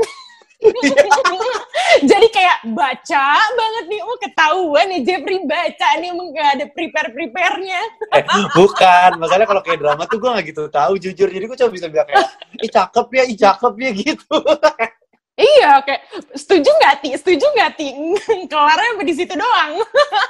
Jadi 2.10 2.28
kayak 2.32 2.72
baca 2.72 3.25
banget 3.36 3.86
nih, 3.92 4.02
oh 4.04 4.16
ketahuan 4.20 4.86
nih 4.92 5.02
Jeffrey 5.04 5.40
baca 5.44 5.88
nih, 6.00 6.12
emang 6.12 6.32
gak 6.32 6.50
ada 6.56 6.66
prepare-prepare-nya. 6.72 7.82
Eh, 8.16 8.24
bukan, 8.56 9.20
masalahnya 9.20 9.48
kalau 9.48 9.63
kayak 9.63 9.80
drama 9.84 10.04
tuh 10.08 10.20
gue 10.24 10.30
gak 10.32 10.46
gitu 10.52 10.63
tahu 10.72 10.96
jujur. 11.00 11.28
Jadi 11.28 11.44
gue 11.48 11.58
cuma 11.60 11.72
bisa 11.72 11.88
bilang 11.92 12.08
kayak, 12.08 12.28
ih 12.63 12.72
cakep 12.72 13.08
ya, 13.12 13.24
ih 13.28 13.38
cakep 13.40 13.74
ya 13.80 13.92
gitu. 13.92 14.36
Iya, 15.34 15.82
kayak 15.82 16.02
setuju 16.32 16.70
nggak 16.72 16.96
ti? 17.00 17.10
Setuju 17.13 17.46
nggak 17.50 17.72
ti? 17.74 17.88
Kelarnya 18.52 18.90
sampai 18.92 19.08
di 19.08 19.16
situ 19.16 19.34
doang. 19.34 19.74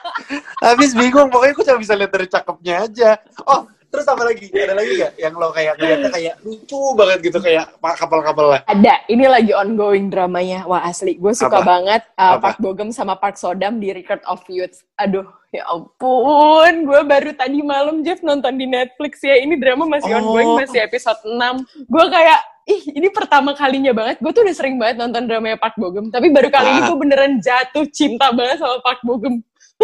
Habis 0.66 0.92
bingung, 0.94 1.28
pokoknya 1.28 1.54
gue 1.54 1.66
cuma 1.66 1.80
bisa 1.80 1.94
lihat 1.94 2.08
dari 2.10 2.24
cakepnya 2.26 2.76
aja. 2.82 3.10
Oh, 3.44 3.62
terus 3.86 4.08
apa 4.08 4.24
lagi? 4.24 4.48
Ada 4.48 4.72
lagi 4.72 4.92
gak 4.96 5.14
yang 5.18 5.36
lo 5.36 5.52
kayak 5.52 5.76
ngeliatnya 5.76 6.08
kayak 6.10 6.36
lucu 6.40 6.82
banget 6.96 7.20
gitu 7.22 7.38
kayak 7.38 7.68
pa- 7.78 7.94
kapal-kapalnya? 7.94 8.64
Ada, 8.64 9.04
ini 9.06 9.26
lagi 9.28 9.52
ongoing 9.52 10.08
dramanya. 10.08 10.64
Wah 10.64 10.82
asli, 10.82 11.14
gue 11.14 11.34
suka 11.34 11.60
Apa? 11.60 11.68
banget 11.68 12.02
uh, 12.16 12.40
Apa? 12.40 12.56
Park 12.56 12.58
Bogum 12.58 12.90
sama 12.90 13.20
Park 13.20 13.36
Sodam 13.36 13.78
di 13.78 13.92
Record 13.92 14.24
of 14.24 14.40
Youth. 14.48 14.88
Aduh, 14.96 15.28
ya 15.52 15.68
ampun, 15.68 16.88
gue 16.88 17.02
baru 17.04 17.36
tadi 17.36 17.60
malam 17.60 18.02
Jeff 18.02 18.24
nonton 18.24 18.56
di 18.56 18.66
Netflix 18.66 19.20
ya. 19.20 19.36
Ini 19.36 19.60
drama 19.60 19.84
masih 19.86 20.16
Oh. 20.16 20.32
ongoing, 20.32 20.64
masih 20.64 20.80
episode 20.80 21.20
6. 21.22 21.60
Gue 21.86 22.06
kayak, 22.08 22.40
ih 22.66 22.82
ini 22.94 23.08
pertama 23.10 23.52
kalinya 23.54 23.92
banget. 23.92 24.20
Gue 24.20 24.32
tuh 24.32 24.42
udah 24.42 24.56
sering 24.56 24.76
banget 24.78 24.98
nonton 24.98 25.24
dramanya 25.24 25.56
Park 25.56 25.76
Bogum. 25.76 26.08
Tapi 26.08 26.28
baru 26.30 26.48
kali 26.48 26.68
ini 26.70 26.82
Ah. 26.82 26.88
gue 26.88 26.98
beneran 26.98 27.34
jatuh 27.38 27.86
cinta 27.88 28.30
banget 28.30 28.60
sama 28.60 28.80
Park 28.80 29.02
Bogum. 29.02 29.40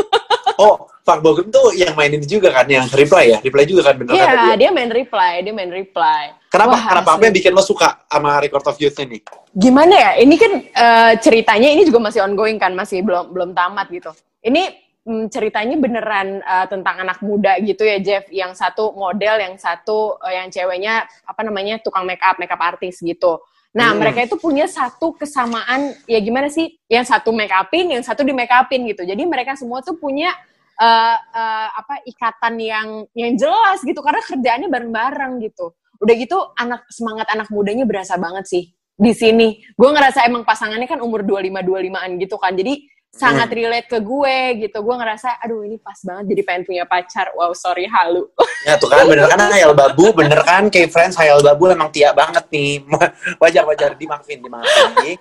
Oh, 0.60 0.76
Park 1.02 1.24
Bogum 1.24 1.48
tuh 1.48 1.72
yang 1.72 1.96
main 1.96 2.12
ini 2.12 2.28
juga 2.28 2.52
kan, 2.52 2.68
yang 2.68 2.84
reply 2.92 3.32
ya? 3.32 3.40
Reply 3.40 3.64
juga 3.64 3.80
kan 3.82 3.96
bener 3.96 4.12
Iya, 4.12 4.28
kan? 4.28 4.36
dia? 4.44 4.56
dia 4.60 4.70
main 4.76 4.92
reply, 4.92 5.40
dia 5.40 5.54
main 5.56 5.72
reply. 5.72 6.36
Kenapa? 6.52 6.76
Wah, 6.76 6.84
kenapa 6.84 7.10
apa 7.16 7.24
yang 7.24 7.32
bikin 7.32 7.52
lo 7.56 7.64
suka 7.64 7.96
sama 8.06 8.44
Record 8.44 8.68
of 8.68 8.76
Youth 8.76 9.00
ini? 9.00 9.24
gimana 9.50 9.96
ya 9.96 10.12
ini 10.20 10.36
kan 10.36 10.52
eh, 10.62 11.14
ceritanya 11.18 11.74
ini 11.74 11.82
juga 11.82 11.98
masih 11.98 12.22
ongoing 12.22 12.62
kan 12.62 12.70
masih 12.70 13.02
belum 13.02 13.34
belum 13.34 13.50
tamat 13.52 13.90
gitu 13.90 14.14
ini 14.42 14.70
mm, 15.10 15.34
ceritanya 15.34 15.76
beneran 15.82 16.46
eh, 16.46 16.66
tentang 16.70 17.02
anak 17.02 17.20
muda 17.26 17.58
gitu 17.66 17.82
ya 17.82 17.98
Jeff 17.98 18.30
yang 18.30 18.54
satu 18.54 18.94
model 18.94 19.42
yang 19.42 19.58
satu 19.58 20.22
eh, 20.30 20.38
yang 20.38 20.54
ceweknya 20.54 21.10
apa 21.26 21.42
namanya 21.42 21.82
tukang 21.82 22.06
make 22.06 22.22
up 22.22 22.38
make 22.38 22.54
up 22.54 22.62
artis 22.62 23.02
gitu 23.02 23.42
nah 23.74 23.94
Hmm. 23.94 24.02
mereka 24.02 24.26
itu 24.26 24.38
punya 24.38 24.66
satu 24.66 25.14
kesamaan 25.18 25.94
ya 26.10 26.18
gimana 26.22 26.50
sih 26.50 26.78
yang 26.90 27.06
satu 27.06 27.30
make 27.34 27.54
upin 27.54 27.90
yang 27.90 28.02
satu 28.06 28.22
di 28.26 28.34
make 28.34 28.54
upin 28.54 28.86
gitu 28.86 29.06
jadi 29.06 29.22
mereka 29.26 29.54
semua 29.58 29.82
tuh 29.82 29.98
punya 29.98 30.30
eh, 30.78 31.18
eh, 31.18 31.68
apa 31.74 32.06
ikatan 32.06 32.54
yang 32.62 32.88
yang 33.18 33.34
jelas 33.34 33.82
gitu 33.82 34.02
karena 34.02 34.22
kerjaannya 34.22 34.70
bareng-bareng 34.70 35.42
gitu 35.46 35.74
udah 36.00 36.16
gitu 36.16 36.38
anak 36.58 36.86
semangat 36.90 37.28
anak 37.34 37.50
mudanya 37.54 37.84
berasa 37.84 38.16
banget 38.16 38.46
sih 38.48 38.64
di 39.00 39.16
sini. 39.16 39.64
Gue 39.80 39.90
ngerasa 39.96 40.28
emang 40.28 40.44
pasangannya 40.44 40.84
kan 40.84 41.00
umur 41.00 41.24
25-25an 41.24 42.20
gitu 42.20 42.36
kan. 42.36 42.52
Jadi 42.52 42.84
sangat 43.10 43.50
relate 43.52 43.88
ke 43.90 44.00
gue 44.00 44.38
gitu. 44.68 44.78
Gue 44.80 44.96
ngerasa, 44.96 45.42
aduh 45.44 45.66
ini 45.66 45.76
pas 45.82 45.98
banget 46.06 46.32
jadi 46.36 46.42
pengen 46.46 46.64
punya 46.64 46.84
pacar. 46.86 47.34
Wow, 47.36 47.52
sorry 47.58 47.90
halu. 47.90 48.30
Ya 48.68 48.76
tuh 48.76 48.92
kan, 48.92 49.08
bener 49.08 49.24
kan 49.32 49.40
Hayal 49.40 49.72
Babu, 49.72 50.12
bener 50.12 50.44
kan 50.44 50.68
kayak 50.68 50.92
friends 50.92 51.16
Hayal 51.16 51.40
Babu 51.40 51.72
emang 51.72 51.88
tia 51.96 52.12
banget 52.12 52.44
nih. 52.52 52.84
Wajar-wajar, 53.42 53.96
dimaafin, 53.96 54.44
dimaafin. 54.44 55.16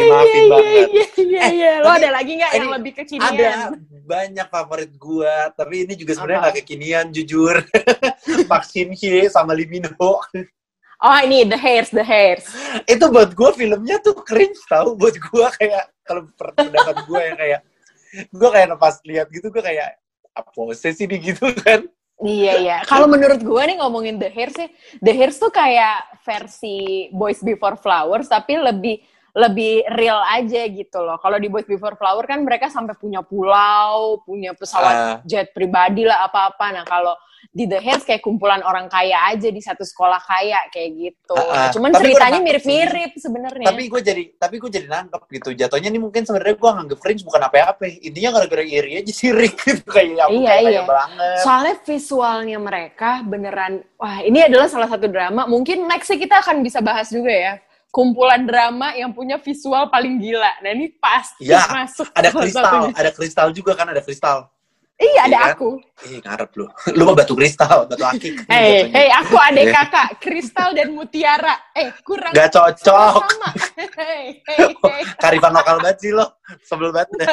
Dimaafin 0.00 0.42
banget. 0.48 0.88
Iya, 0.88 1.04
iya, 1.20 1.40
Eh, 1.42 1.50
iya. 1.52 1.72
Lo 1.84 1.92
ada 1.92 2.08
lagi 2.08 2.32
nggak 2.40 2.52
yang 2.56 2.72
lebih 2.72 2.92
kekinian? 2.96 3.28
Ada 3.28 3.76
banyak 4.08 4.46
favorit 4.48 4.92
gua, 4.96 5.52
tapi 5.52 5.84
ini 5.84 6.00
juga 6.00 6.16
sebenarnya 6.16 6.48
nggak 6.48 6.56
kekinian, 6.64 7.06
jujur. 7.12 7.60
Pak 8.50 8.62
Shin 8.64 8.96
Hye 8.96 9.28
sama 9.28 9.52
Lee 9.52 9.68
Min 9.68 9.84
Ho. 10.00 10.24
Oh 11.02 11.18
ini 11.26 11.42
The 11.42 11.58
Hairs, 11.58 11.90
The 11.90 12.06
Hairs. 12.06 12.46
Itu 12.86 13.10
buat 13.10 13.34
gua 13.34 13.50
filmnya 13.50 13.98
tuh 13.98 14.14
cringe 14.22 14.62
tau. 14.70 14.94
Buat 14.94 15.18
gua 15.18 15.50
kayak, 15.58 15.90
kalau 16.06 16.30
pendapat 16.54 16.96
gua 17.10 17.20
yang 17.26 17.38
kayak, 17.42 17.60
gua 18.30 18.48
kayak 18.54 18.78
pas 18.78 18.96
lihat 19.02 19.26
gitu, 19.34 19.50
gua 19.50 19.66
kayak, 19.66 19.98
apa 20.30 20.48
sih 20.78 20.94
ini 21.04 21.16
gitu 21.18 21.50
kan. 21.58 21.84
Iya 22.22 22.52
iya. 22.62 22.76
Kalau 22.86 23.10
menurut 23.10 23.42
gue 23.42 23.62
nih 23.66 23.82
ngomongin 23.82 24.16
The 24.22 24.30
Hairs 24.30 24.54
sih, 24.54 24.70
The 25.02 25.10
Hairs 25.10 25.42
tuh 25.42 25.50
kayak 25.50 26.22
versi 26.22 27.10
Boys 27.10 27.42
Before 27.42 27.74
Flowers 27.74 28.30
tapi 28.30 28.62
lebih 28.62 29.02
lebih 29.32 29.88
real 29.96 30.22
aja 30.28 30.62
gitu 30.70 31.02
loh. 31.02 31.18
Kalau 31.18 31.40
di 31.40 31.50
Boys 31.50 31.66
Before 31.66 31.98
Flower 31.98 32.22
kan 32.28 32.44
mereka 32.46 32.70
sampai 32.70 32.94
punya 32.94 33.24
pulau, 33.26 34.22
punya 34.22 34.54
pesawat 34.54 34.94
Ah. 34.94 35.16
jet 35.26 35.50
pribadi 35.50 36.06
lah 36.06 36.28
apa-apa. 36.30 36.66
Nah 36.70 36.84
kalau 36.86 37.16
di 37.50 37.66
The 37.66 37.82
Hairs 37.82 38.06
kayak 38.06 38.22
kumpulan 38.22 38.62
orang 38.62 38.86
kaya 38.86 39.34
aja 39.34 39.50
di 39.50 39.58
satu 39.58 39.82
sekolah 39.82 40.22
kaya 40.22 40.62
kayak 40.70 40.90
gitu. 40.94 41.34
Ah, 41.34 41.66
ah. 41.66 41.70
Cuman 41.74 41.90
Tapi 41.90 42.14
ceritanya 42.14 42.38
mirip-mirip 42.38 43.12
sebenarnya. 43.18 43.66
Tapi 43.66 43.82
gue 43.90 44.00
jadi, 44.00 44.24
tapi 44.38 44.54
gue 44.62 44.70
jadi 44.70 44.86
nangkep 44.86 45.22
gitu. 45.42 45.48
Jatuhnya 45.58 45.90
nih 45.90 46.00
mungkin 46.02 46.22
sebenarnya 46.22 46.54
gue 46.54 46.70
nganggep 46.70 46.98
cringe 47.02 47.24
bukan 47.26 47.42
apa-apa. 47.42 47.82
Intinya 48.06 48.30
gara-gara 48.38 48.62
iri 48.62 49.02
aja 49.02 49.12
sirik 49.12 49.58
gitu 49.58 49.82
kayak 49.94 50.14
ya 50.14 50.24
Iya, 50.30 50.48
kayak 50.54 50.70
iya. 50.70 50.82
banget. 50.86 51.36
Soalnya 51.42 51.74
visualnya 51.82 52.58
mereka 52.62 53.10
beneran, 53.26 53.82
wah 53.98 54.22
ini 54.22 54.38
adalah 54.46 54.70
salah 54.70 54.86
satu 54.86 55.10
drama. 55.10 55.44
Mungkin 55.50 55.84
nextnya 55.90 56.18
kita 56.22 56.36
akan 56.46 56.62
bisa 56.62 56.78
bahas 56.78 57.10
juga 57.10 57.32
ya. 57.34 57.54
Kumpulan 57.92 58.48
drama 58.48 58.96
yang 58.96 59.12
punya 59.12 59.36
visual 59.36 59.92
paling 59.92 60.16
gila. 60.16 60.64
Nah 60.64 60.72
ini 60.72 60.96
pasti 60.96 61.44
Iya, 61.44 61.68
masuk 61.68 62.08
Ada 62.16 62.32
kristal, 62.32 62.88
ada 62.88 63.10
kristal 63.12 63.48
juga 63.52 63.76
kan, 63.76 63.92
ada 63.92 64.00
kristal. 64.00 64.48
Iya, 65.02 65.20
ada 65.20 65.28
Iya 65.28 65.40
kan? 65.42 65.52
aku. 65.52 65.70
Ih, 66.04 66.18
ngarep 66.22 66.50
lu. 66.54 66.66
Lu 66.96 67.02
mah 67.04 67.16
batu 67.16 67.34
kristal, 67.34 67.78
batu 67.84 68.04
akik. 68.04 68.34
Hei, 68.46 68.86
hei, 68.86 69.08
aku 69.10 69.34
adik 69.34 69.66
Iya. 69.66 69.74
kakak, 69.76 70.08
Kristal 70.16 70.70
dan 70.72 70.94
Mutiara. 70.94 71.54
Eh, 71.74 71.90
kurang 72.00 72.30
Gak 72.30 72.50
cocok. 72.50 73.18
sama. 73.20 73.50
Hei, 73.98 74.38
hei, 74.40 74.70
hei. 74.70 75.02
Karifan 75.18 75.50
lokal 75.50 75.76
banget 75.78 75.98
sih 76.00 76.10
lo. 76.10 76.38
Sebel 76.62 76.90
banget 76.90 77.10
deh. 77.18 77.28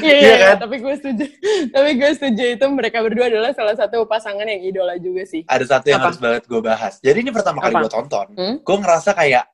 Iya, 0.00 0.14
Iya 0.14 0.16
iya, 0.32 0.36
kan? 0.46 0.56
tapi 0.62 0.76
gue 0.78 0.94
setuju. 0.94 1.24
Tapi 1.68 1.90
gue 1.98 2.10
setuju 2.14 2.44
itu 2.54 2.66
mereka 2.70 3.02
berdua 3.02 3.26
adalah 3.26 3.50
salah 3.50 3.74
satu 3.74 4.06
pasangan 4.06 4.46
yang 4.46 4.62
idola 4.62 4.94
juga 4.96 5.26
sih. 5.26 5.42
Ada 5.44 5.64
satu 5.68 5.90
yang 5.90 5.98
Apa? 5.98 6.08
harus 6.08 6.20
banget 6.22 6.42
gue 6.46 6.60
bahas. 6.62 6.94
Jadi 7.02 7.18
ini 7.20 7.30
pertama 7.30 7.58
kali 7.58 7.74
gue 7.74 7.90
tonton. 7.90 8.26
Hmm? 8.32 8.56
Gue 8.62 8.76
ngerasa 8.78 9.10
kayak 9.12 9.44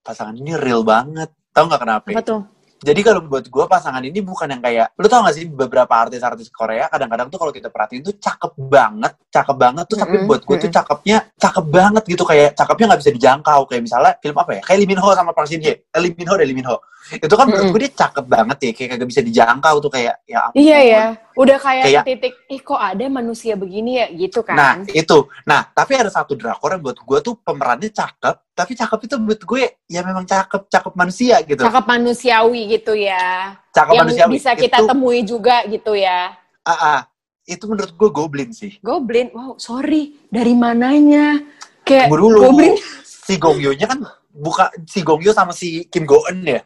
pasangan 0.00 0.32
ini 0.32 0.54
real 0.54 0.86
banget. 0.86 1.26
Tahu 1.50 1.64
nggak 1.66 1.82
kenapa? 1.82 2.06
Apa 2.06 2.22
tuh? 2.22 2.40
Jadi 2.82 3.00
kalau 3.00 3.24
buat 3.24 3.46
gue 3.46 3.64
pasangan 3.64 4.02
ini 4.02 4.20
bukan 4.20 4.50
yang 4.50 4.60
kayak, 4.60 4.92
lu 4.98 5.06
tau 5.06 5.24
gak 5.24 5.36
sih 5.38 5.46
beberapa 5.48 5.88
artis-artis 5.88 6.50
Korea 6.50 6.90
kadang-kadang 6.90 7.30
tuh 7.32 7.38
kalau 7.40 7.52
kita 7.54 7.70
perhatiin 7.70 8.02
tuh 8.04 8.16
cakep 8.18 8.52
banget, 8.58 9.12
cakep 9.30 9.56
banget 9.56 9.84
tuh 9.88 9.96
tapi 9.96 10.16
Mm-mm, 10.20 10.28
buat 10.28 10.42
gue 10.44 10.56
tuh 10.68 10.70
cakepnya 10.72 11.16
cakep 11.38 11.64
banget 11.70 12.02
gitu. 12.04 12.24
Kayak 12.26 12.52
cakepnya 12.58 12.84
nggak 12.92 13.00
bisa 13.00 13.12
dijangkau. 13.14 13.60
Kayak 13.70 13.82
misalnya 13.88 14.12
film 14.20 14.36
apa 14.36 14.50
ya? 14.58 14.60
Kayak 14.66 14.78
Lee 14.84 14.88
Min 14.90 15.00
Ho 15.00 15.08
sama 15.14 15.30
Park 15.32 15.48
Shin 15.48 15.62
Hye, 15.64 15.80
eh, 15.86 16.00
Lee 16.02 16.12
Min 16.12 16.28
Ho 16.28 16.34
dan 16.36 16.46
Lee 16.50 16.56
Min 16.56 16.68
Ho. 16.68 16.76
Itu 17.04 17.34
kan 17.36 17.44
menurut 17.48 17.68
gue 17.72 17.80
dia 17.84 17.92
cakep 17.92 18.24
banget 18.24 18.58
ya. 18.60 18.70
Kayak 18.76 18.88
kagak 18.96 19.08
bisa 19.12 19.20
dijangkau 19.24 19.74
tuh 19.80 19.90
kayak 19.92 20.14
ya 20.24 20.38
ampun. 20.48 20.56
Iya 20.56 20.78
ya, 20.84 21.04
udah 21.36 21.58
kayak, 21.60 21.84
Kayak- 21.84 22.04
titik, 22.08 22.34
ih 22.48 22.60
kok 22.64 22.80
ada 22.80 23.04
manusia 23.08 23.52
begini 23.56 24.00
ya? 24.00 24.06
Gitu 24.12 24.40
kan? 24.40 24.56
Nah 24.56 24.72
itu, 24.88 25.18
nah 25.44 25.68
tapi 25.68 25.92
ada 26.00 26.08
satu 26.08 26.32
drakor 26.32 26.72
yang 26.72 26.80
buat 26.84 26.96
gue 26.96 27.18
tuh 27.20 27.34
pemerannya 27.44 27.92
cakep, 27.92 28.36
tapi 28.54 28.78
cakep 28.78 29.10
itu 29.10 29.14
buat 29.18 29.40
gue 29.42 29.62
ya 29.90 30.00
memang 30.06 30.22
cakep, 30.22 30.70
cakep 30.70 30.92
manusia 30.94 31.42
gitu, 31.42 31.58
Cakep 31.58 31.84
manusiawi 31.90 32.60
gitu 32.78 32.94
ya. 32.94 33.58
cakep 33.74 33.92
yang 33.98 34.06
manusia. 34.06 34.24
bisa 34.30 34.50
kita 34.54 34.78
itu, 34.78 34.86
temui 34.86 35.20
juga 35.26 35.66
gitu 35.66 35.98
ya. 35.98 36.38
ah, 36.62 36.70
ah, 36.70 37.00
itu 37.44 37.66
menurut 37.66 37.92
gue 37.92 38.10
goblin 38.14 38.50
sih. 38.54 38.78
Goblin, 38.80 39.34
wow 39.34 39.58
sorry, 39.58 40.16
dari 40.30 40.54
mananya? 40.54 41.42
Kayak 41.84 42.08
Tunggu 42.08 42.16
dulu. 42.30 42.40
Goblin. 42.48 42.74
Si 43.04 43.34
Gong 43.40 43.58
Yoo-nya 43.60 43.88
kan 43.88 44.00
buka 44.32 44.68
si 44.88 45.00
Gong 45.04 45.20
Yoo 45.20 45.34
sama 45.34 45.52
si 45.52 45.84
Kim 45.92 46.04
Go 46.08 46.22
Eun 46.30 46.44
ya. 46.44 46.62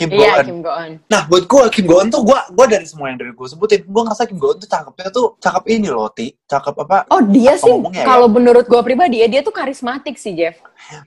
Kim 0.00 0.08
Go 0.16 0.24
Iya. 0.24 0.40
Kim 0.40 0.58
Go 0.64 0.72
Eun. 0.72 0.92
Nah, 1.12 1.22
buat 1.28 1.44
gue 1.44 1.62
Kim 1.68 1.84
Go 1.84 2.00
Eun 2.00 2.08
tuh 2.08 2.24
gue 2.24 2.38
gua 2.56 2.66
dari 2.66 2.88
semua 2.88 3.12
yang 3.12 3.20
dari 3.20 3.36
gue 3.36 3.46
sebutin, 3.52 3.84
gue 3.84 4.02
ngerasa 4.08 4.24
Kim 4.24 4.40
Go 4.40 4.56
Eun 4.56 4.58
tuh 4.64 4.68
cakepnya 4.72 5.08
tuh 5.12 5.26
cakep 5.36 5.64
ini 5.68 5.88
loh, 5.92 6.08
Ti. 6.08 6.32
Cakep 6.48 6.74
apa? 6.80 6.98
Oh 7.12 7.20
dia 7.20 7.52
Apa 7.52 7.68
sih, 7.68 7.74
ya? 7.92 8.04
kalau 8.08 8.26
menurut 8.32 8.64
gue 8.64 8.80
pribadi 8.80 9.20
ya 9.20 9.28
dia 9.28 9.44
tuh 9.44 9.52
karismatik 9.52 10.16
sih 10.16 10.32
Jeff. 10.32 10.56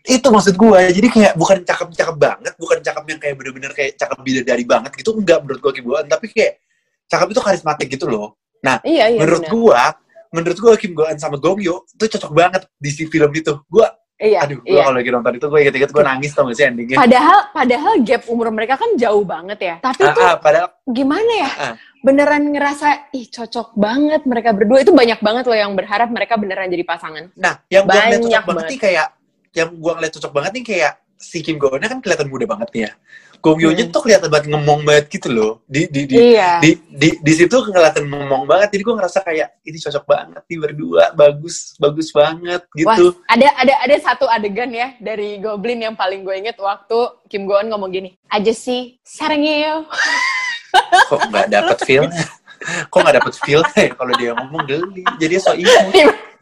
Itu 0.06 0.29
maksud 0.29 0.53
gue. 0.53 0.79
Jadi 0.93 1.08
kayak 1.10 1.34
bukan 1.34 1.65
cakep-cakep 1.65 2.15
banget, 2.21 2.53
bukan 2.62 2.77
cakep 2.86 3.03
yang 3.10 3.19
kayak 3.19 3.36
bener-bener 3.41 3.71
kayak 3.73 3.97
cakep 3.97 4.17
bidadari 4.21 4.63
banget 4.69 4.91
gitu. 4.93 5.17
Enggak 5.17 5.41
menurut 5.41 5.60
gue 5.65 5.71
Kim 5.73 5.86
Go 5.89 5.97
Eun, 5.97 6.06
tapi 6.06 6.29
kayak 6.29 6.62
cakep 7.10 7.27
itu 7.34 7.41
karismatik 7.41 7.88
gitu 7.89 8.06
loh. 8.06 8.38
Iya 8.63 9.12
iya. 9.12 9.19
menurut 9.19 9.43
gue, 9.49 9.82
menurut 10.32 10.58
gue 10.62 10.73
Kim 10.77 10.93
Go 10.93 11.03
Eun 11.10 11.17
sama 11.17 11.41
Gong 11.41 11.60
Yoo 11.60 11.82
tuh 11.97 12.08
cocok 12.08 12.32
banget 12.32 12.62
di 12.77 12.89
si 12.93 13.10
film 13.10 13.34
itu. 13.34 13.58
Gue, 13.67 13.84
Iya. 14.21 14.45
aduh, 14.45 14.62
gue 14.62 14.71
iya. 14.71 14.86
kalau 14.86 14.97
lagi 15.02 15.10
nonton 15.10 15.34
itu 15.36 15.45
gue 15.49 15.60
inget-inget 15.65 15.91
gue 15.91 16.04
nangis 16.06 16.32
tau 16.32 16.45
gak 16.47 16.56
sih 16.56 16.65
endingnya. 16.69 16.97
Padahal 17.02 17.39
padahal 17.49 17.93
gap 18.06 18.23
umur 18.30 18.47
mereka 18.54 18.78
kan 18.80 18.93
jauh 18.95 19.26
banget 19.26 19.60
ya. 19.60 19.76
Tapi 19.82 20.04
Ah, 20.06 20.13
tuh 20.13 20.23
ah, 20.23 20.36
padahal 20.39 20.67
gimana 20.88 21.32
ya? 21.34 21.52
Ah. 21.60 21.76
Beneran 22.04 22.43
ngerasa 22.54 23.10
ih 23.12 23.28
cocok 23.28 23.76
banget 23.76 24.21
mereka 24.23 24.54
berdua. 24.54 24.86
Itu 24.86 24.93
banyak 24.95 25.19
banget 25.19 25.43
loh 25.49 25.58
yang 25.58 25.71
berharap 25.73 26.08
mereka 26.13 26.39
beneran 26.39 26.69
jadi 26.71 26.86
pasangan. 26.86 27.34
Nah, 27.36 27.60
yang 27.67 27.84
gue 27.84 27.91
ngeliat 27.91 28.12
Banyak 28.12 28.23
cocok 28.23 28.43
banget 28.45 28.47
banget. 28.54 28.71
nih 28.71 28.80
kayak, 28.80 29.08
yang 29.54 29.69
gue 29.76 29.91
ngeliat 29.97 30.13
cocok 30.13 30.32
banget 30.32 30.52
nih 30.54 30.65
kayak 30.67 30.93
si 31.17 31.38
Kim 31.39 31.58
Go 31.58 31.67
kan 31.71 31.99
kelihatan 32.04 32.28
muda 32.28 32.45
banget 32.47 32.69
nih 32.76 32.82
ya. 32.88 32.91
Gong 33.43 33.60
Yoo-nya 33.60 33.84
Hmm. 33.84 33.91
tuh 33.91 34.01
kelihatan 34.08 34.29
banget 34.32 34.47
ngomong 34.49 34.79
banget 34.88 35.06
gitu 35.12 35.27
loh. 35.27 35.51
Di 35.67 35.91
di 35.91 36.08
di 36.08 36.15
Iya. 36.15 36.63
di, 36.63 36.79
di, 36.88 37.10
di 37.19 37.34
situ 37.36 37.51
kelihatan 37.60 38.08
ngomong 38.08 38.47
banget. 38.47 38.71
Jadi 38.71 38.82
gue 38.82 38.95
ngerasa 38.95 39.19
kayak 39.19 39.60
ini 39.62 39.77
cocok 39.77 40.03
banget 40.08 40.41
nih 40.47 40.60
berdua, 40.63 41.03
bagus, 41.12 41.75
bagus 41.75 42.08
banget 42.10 42.63
Wah, 42.63 42.95
gitu. 42.95 43.06
ada 43.27 43.51
ada 43.60 43.73
ada 43.84 43.95
satu 43.99 44.25
adegan 44.25 44.71
ya 44.71 44.95
dari 44.97 45.43
Goblin 45.43 45.84
yang 45.84 45.93
paling 45.93 46.23
gue 46.23 46.32
inget 46.34 46.56
waktu 46.56 46.95
Kim 47.27 47.43
Go 47.43 47.60
Eun 47.60 47.67
ngomong 47.67 47.91
gini, 47.91 48.15
aja 48.27 48.56
sih 48.56 48.95
sarangnya 49.03 49.84
Kok 51.12 51.29
nggak 51.29 51.47
dapet 51.51 51.77
feel? 51.88 52.08
Kok 52.88 52.99
nggak 53.03 53.15
dapet 53.19 53.34
feel 53.43 53.62
ya 53.75 53.91
kalau 53.91 54.13
dia 54.15 54.32
ngomong 54.34 54.63
geli. 54.63 55.03
Jadi 55.19 55.36
so 55.38 55.51
imut. 55.51 55.91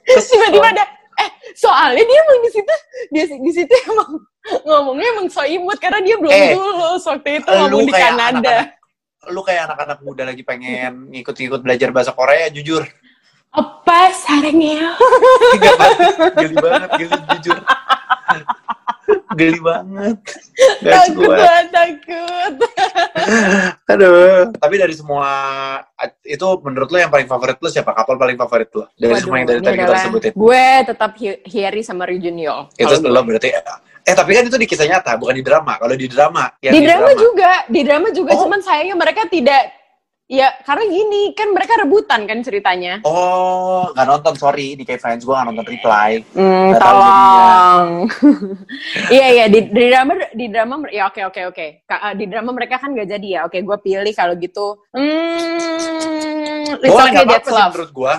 tiba-tiba 0.05 0.69
ada 0.69 0.85
eh 1.17 1.29
soalnya 1.53 2.01
dia 2.01 2.17
emang 2.19 2.39
di 2.41 2.49
situ 2.49 2.75
dia 3.09 3.23
di 3.27 3.51
situ 3.51 3.73
emang 3.85 4.17
ngomongnya 4.61 5.07
emang 5.11 5.27
so 5.27 5.41
imut 5.41 5.77
karena 5.77 5.99
dia 5.99 6.15
belum 6.15 6.29
Eh, 6.29 6.51
lulus 6.51 7.03
waktu 7.03 7.29
itu 7.37 7.47
ngomong 7.47 7.81
di 7.81 7.93
Kanada 7.93 8.39
anak-anak- 8.39 8.69
Lu 9.27 9.41
kayak 9.41 9.61
anak-anak 9.67 9.99
muda 10.01 10.23
lagi 10.23 10.41
pengen 10.41 11.07
ngikut-ngikut 11.07 11.59
belajar 11.59 11.89
bahasa 11.89 12.09
Korea, 12.09 12.49
jujur. 12.49 12.81
apa 13.49 13.99
sarangnya 14.15 14.95
geli 16.35 16.55
banget, 16.57 16.89
geli 16.97 17.17
jujur. 17.31 17.57
Geli 19.31 19.59
banget. 19.59 20.17
Gak 20.79 20.91
takut 21.05 21.27
kuat. 21.27 21.65
takut 21.69 22.53
Aduh. 23.91 24.49
Tapi 24.53 24.75
dari 24.77 24.93
semua 24.93 25.27
itu 26.23 26.41
menurut 26.59 26.87
lo 26.87 26.97
yang 26.97 27.09
paling 27.09 27.27
favorit 27.27 27.57
lo 27.57 27.67
siapa? 27.67 27.91
Kapal 27.93 28.15
paling 28.15 28.39
favorit 28.39 28.71
lo? 28.71 28.87
Dari 28.93 29.11
Waduh, 29.11 29.21
semua 29.21 29.37
yang 29.37 29.47
dari 29.49 29.59
tadi 29.61 29.77
kita 29.77 29.95
sebutin. 30.01 30.31
gue 30.33 30.65
tetap 30.87 31.11
Hi- 31.15 31.41
Hyeri 31.43 31.81
sama 31.81 32.03
Ryujin 32.05 32.37
Yeol 32.37 32.61
Itu 32.73 32.93
lo 33.03 33.21
berarti 33.21 33.51
Eh 34.01 34.13
tapi 34.13 34.33
kan 34.33 34.43
itu 34.43 34.57
di 34.57 34.65
kisah 34.65 34.87
nyata, 34.87 35.13
bukan 35.15 35.35
di 35.35 35.43
drama. 35.43 35.77
Kalau 35.77 35.93
di 35.93 36.07
drama, 36.07 36.49
yang 36.59 36.73
di 36.73 36.81
drama 36.81 37.11
juga 37.13 37.51
di 37.67 37.81
drama 37.81 38.07
juga 38.09 38.31
Oh. 38.33 38.45
cuman 38.45 38.59
sayangnya 38.59 38.95
mereka 38.95 39.27
tidak 39.27 39.77
ya 40.25 40.47
karena 40.63 40.87
gini 40.87 41.35
kan 41.35 41.51
mereka 41.51 41.75
rebutan 41.75 42.23
kan 42.23 42.39
ceritanya 42.39 43.03
Oh, 43.03 43.91
nggak 43.91 44.07
nonton, 44.07 44.33
sorry. 44.39 44.79
Di 44.79 44.87
K-Friends 44.87 45.21
gue 45.21 45.33
nggak 45.35 45.47
nonton 45.51 45.67
Reply. 45.67 46.23
Nggak 46.31 46.79
tahu 46.79 46.95
tolong. 46.95 47.87
iya 49.15 49.27
iya 49.27 49.45
di, 49.47 49.59
di 49.67 49.83
drama 49.91 50.11
di 50.31 50.45
drama 50.47 50.73
ya 50.87 51.11
oke 51.11 51.21
oke 51.27 51.41
oke. 51.51 51.65
Eh, 51.83 52.13
Di 52.15 52.25
drama 52.31 52.55
mereka 52.55 52.79
kan 52.79 52.95
gak 52.95 53.11
jadi 53.11 53.27
ya. 53.27 53.39
Oke, 53.43 53.59
gue 53.59 53.77
pilih 53.83 54.13
kalau 54.15 54.33
gitu. 54.39 54.79
Hmm, 54.95 56.79
Boleh, 56.79 56.89
okay 56.89 57.09
nggak 57.11 57.27
apa-apa 57.27 57.49
sih 57.51 57.63
menurut 57.75 57.91
gue. 57.91 58.13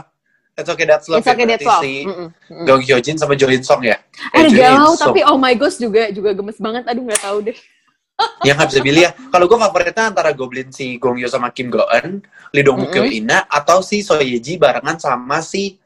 It's 0.53 0.69
okay 0.69 0.85
that's 0.85 1.09
love. 1.09 1.21
It's 1.21 1.29
okay 1.29 1.49
that's 1.49 1.65
love. 1.65 1.81
Si 1.81 2.05
Mm-mm, 2.05 2.29
mm-mm. 2.29 2.65
Gong 2.69 2.83
Hyojin 2.85 3.17
sama 3.17 3.33
Jo 3.33 3.49
In 3.49 3.65
Song 3.65 3.81
ya? 3.81 3.97
Galau 4.33 4.93
Song. 4.93 5.11
tapi 5.11 5.25
oh 5.25 5.41
my 5.41 5.57
gosh 5.57 5.81
juga 5.81 6.13
juga 6.13 6.37
gemes 6.37 6.61
banget. 6.61 6.85
Aduh 6.85 7.03
nggak 7.09 7.23
tahu 7.25 7.39
deh. 7.49 7.57
yang 8.47 8.61
nggak 8.61 8.69
bisa 8.69 8.81
pilih 8.85 9.03
ya. 9.09 9.13
Kalau 9.33 9.49
gue 9.49 9.59
favoritnya 9.59 10.05
antara 10.13 10.31
Goblin 10.31 10.69
si 10.69 11.01
Gong 11.01 11.17
Yoo 11.17 11.27
sama 11.27 11.49
Kim 11.51 11.73
Go 11.73 11.89
Eun, 11.89 12.21
Lee 12.53 12.61
Dong 12.61 12.85
Wook 12.85 12.93
Mm-mm. 12.93 13.19
Ina, 13.25 13.49
atau 13.49 13.81
si 13.81 14.05
So 14.05 14.21
Ye 14.21 14.37
Ji 14.39 14.61
barengan 14.61 15.01
sama 15.01 15.41
si 15.41 15.81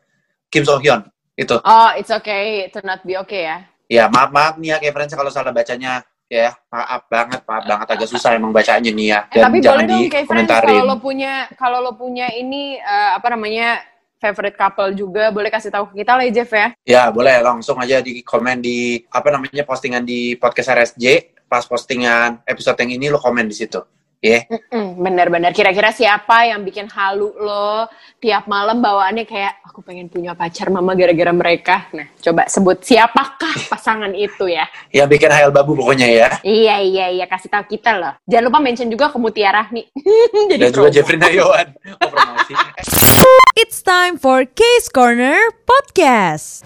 Kim 0.51 0.67
So 0.67 0.83
Hyun. 0.83 1.07
Itu. 1.39 1.63
Oh, 1.63 1.91
it's 1.95 2.11
okay 2.11 2.67
to 2.75 2.83
not 2.83 3.07
be 3.07 3.15
okay 3.15 3.47
ya. 3.47 3.59
Ya 3.87 4.11
maaf 4.11 4.35
maaf 4.35 4.59
nih 4.59 4.83
ya 4.83 4.91
friends 4.91 5.15
kalau 5.15 5.31
salah 5.31 5.55
bacanya 5.55 6.03
ya 6.27 6.51
maaf 6.67 7.07
banget 7.07 7.39
maaf 7.47 7.63
banget 7.63 7.87
agak 7.87 8.09
susah 8.11 8.35
emang 8.35 8.51
bacanya 8.51 8.91
nih 8.91 9.15
ya 9.15 9.21
Eh, 9.31 9.39
dan 9.39 9.43
tapi 9.47 9.57
jangan 9.63 9.79
boleh 9.79 9.87
dong 9.87 10.03
dikomentarin. 10.11 10.67
kalau 10.67 10.83
lo 10.83 10.97
punya 10.99 11.33
kalau 11.55 11.79
lo 11.79 11.93
punya 11.95 12.27
ini 12.35 12.83
eh, 12.83 13.11
apa 13.15 13.31
namanya 13.31 13.79
favorite 14.17 14.57
couple 14.57 14.93
juga 14.97 15.29
boleh 15.29 15.53
kasih 15.53 15.71
tahu 15.73 15.93
ke 15.93 16.03
kita 16.05 16.13
lah 16.17 16.25
ya 16.29 16.33
Jeff 16.43 16.51
ya. 16.53 16.69
Ya 16.85 17.03
boleh 17.13 17.41
langsung 17.45 17.77
aja 17.81 18.01
di 18.01 18.21
komen 18.25 18.61
di 18.65 19.05
apa 19.13 19.29
namanya 19.33 19.63
postingan 19.65 20.05
di 20.05 20.35
podcast 20.37 20.73
RSJ 20.73 21.37
pas 21.47 21.63
postingan 21.63 22.43
episode 22.43 22.77
yang 22.83 22.99
ini 22.99 23.07
lo 23.13 23.23
komen 23.23 23.47
di 23.47 23.55
situ. 23.55 23.79
Ya. 24.27 24.41
Mm, 24.75 24.91
Bener-bener. 24.99 25.51
Kira-kira 25.55 25.95
siapa 25.95 26.51
yang 26.51 26.67
bikin 26.67 26.91
halu 26.91 27.31
lo 27.39 27.87
tiap 28.19 28.51
malam 28.51 28.83
bawaannya 28.83 29.23
kayak 29.23 29.63
aku 29.63 29.85
pengen 29.87 30.11
punya 30.11 30.35
pacar 30.35 30.67
mama 30.73 30.97
gara-gara 30.99 31.31
mereka. 31.31 31.87
Nah, 31.95 32.11
coba 32.19 32.49
sebut 32.51 32.83
siapakah 32.83 33.55
pasangan 33.71 34.11
itu 34.17 34.51
ya? 34.51 34.67
Yang 34.97 35.09
bikin 35.19 35.31
hayal 35.31 35.51
babu 35.53 35.77
pokoknya 35.77 36.09
ya. 36.09 36.29
Iya 36.43 36.77
iya 36.83 37.07
iya 37.13 37.27
kasih 37.29 37.53
tahu 37.53 37.77
kita 37.77 37.95
loh. 37.97 38.13
Jangan 38.27 38.45
lupa 38.51 38.59
mention 38.59 38.89
juga 38.89 39.13
ke 39.13 39.19
Mutiara 39.21 39.69
nih. 39.71 39.87
Jadi 40.51 40.63
Dan 40.63 40.73
juga. 40.75 40.89
Jeffrey 40.91 41.19
Nayawan. 41.19 41.69
Oh. 43.27 43.43
It's 43.57 43.83
time 43.83 44.15
for 44.21 44.45
Case 44.47 44.87
Corner 44.93 45.51
Podcast. 45.67 46.63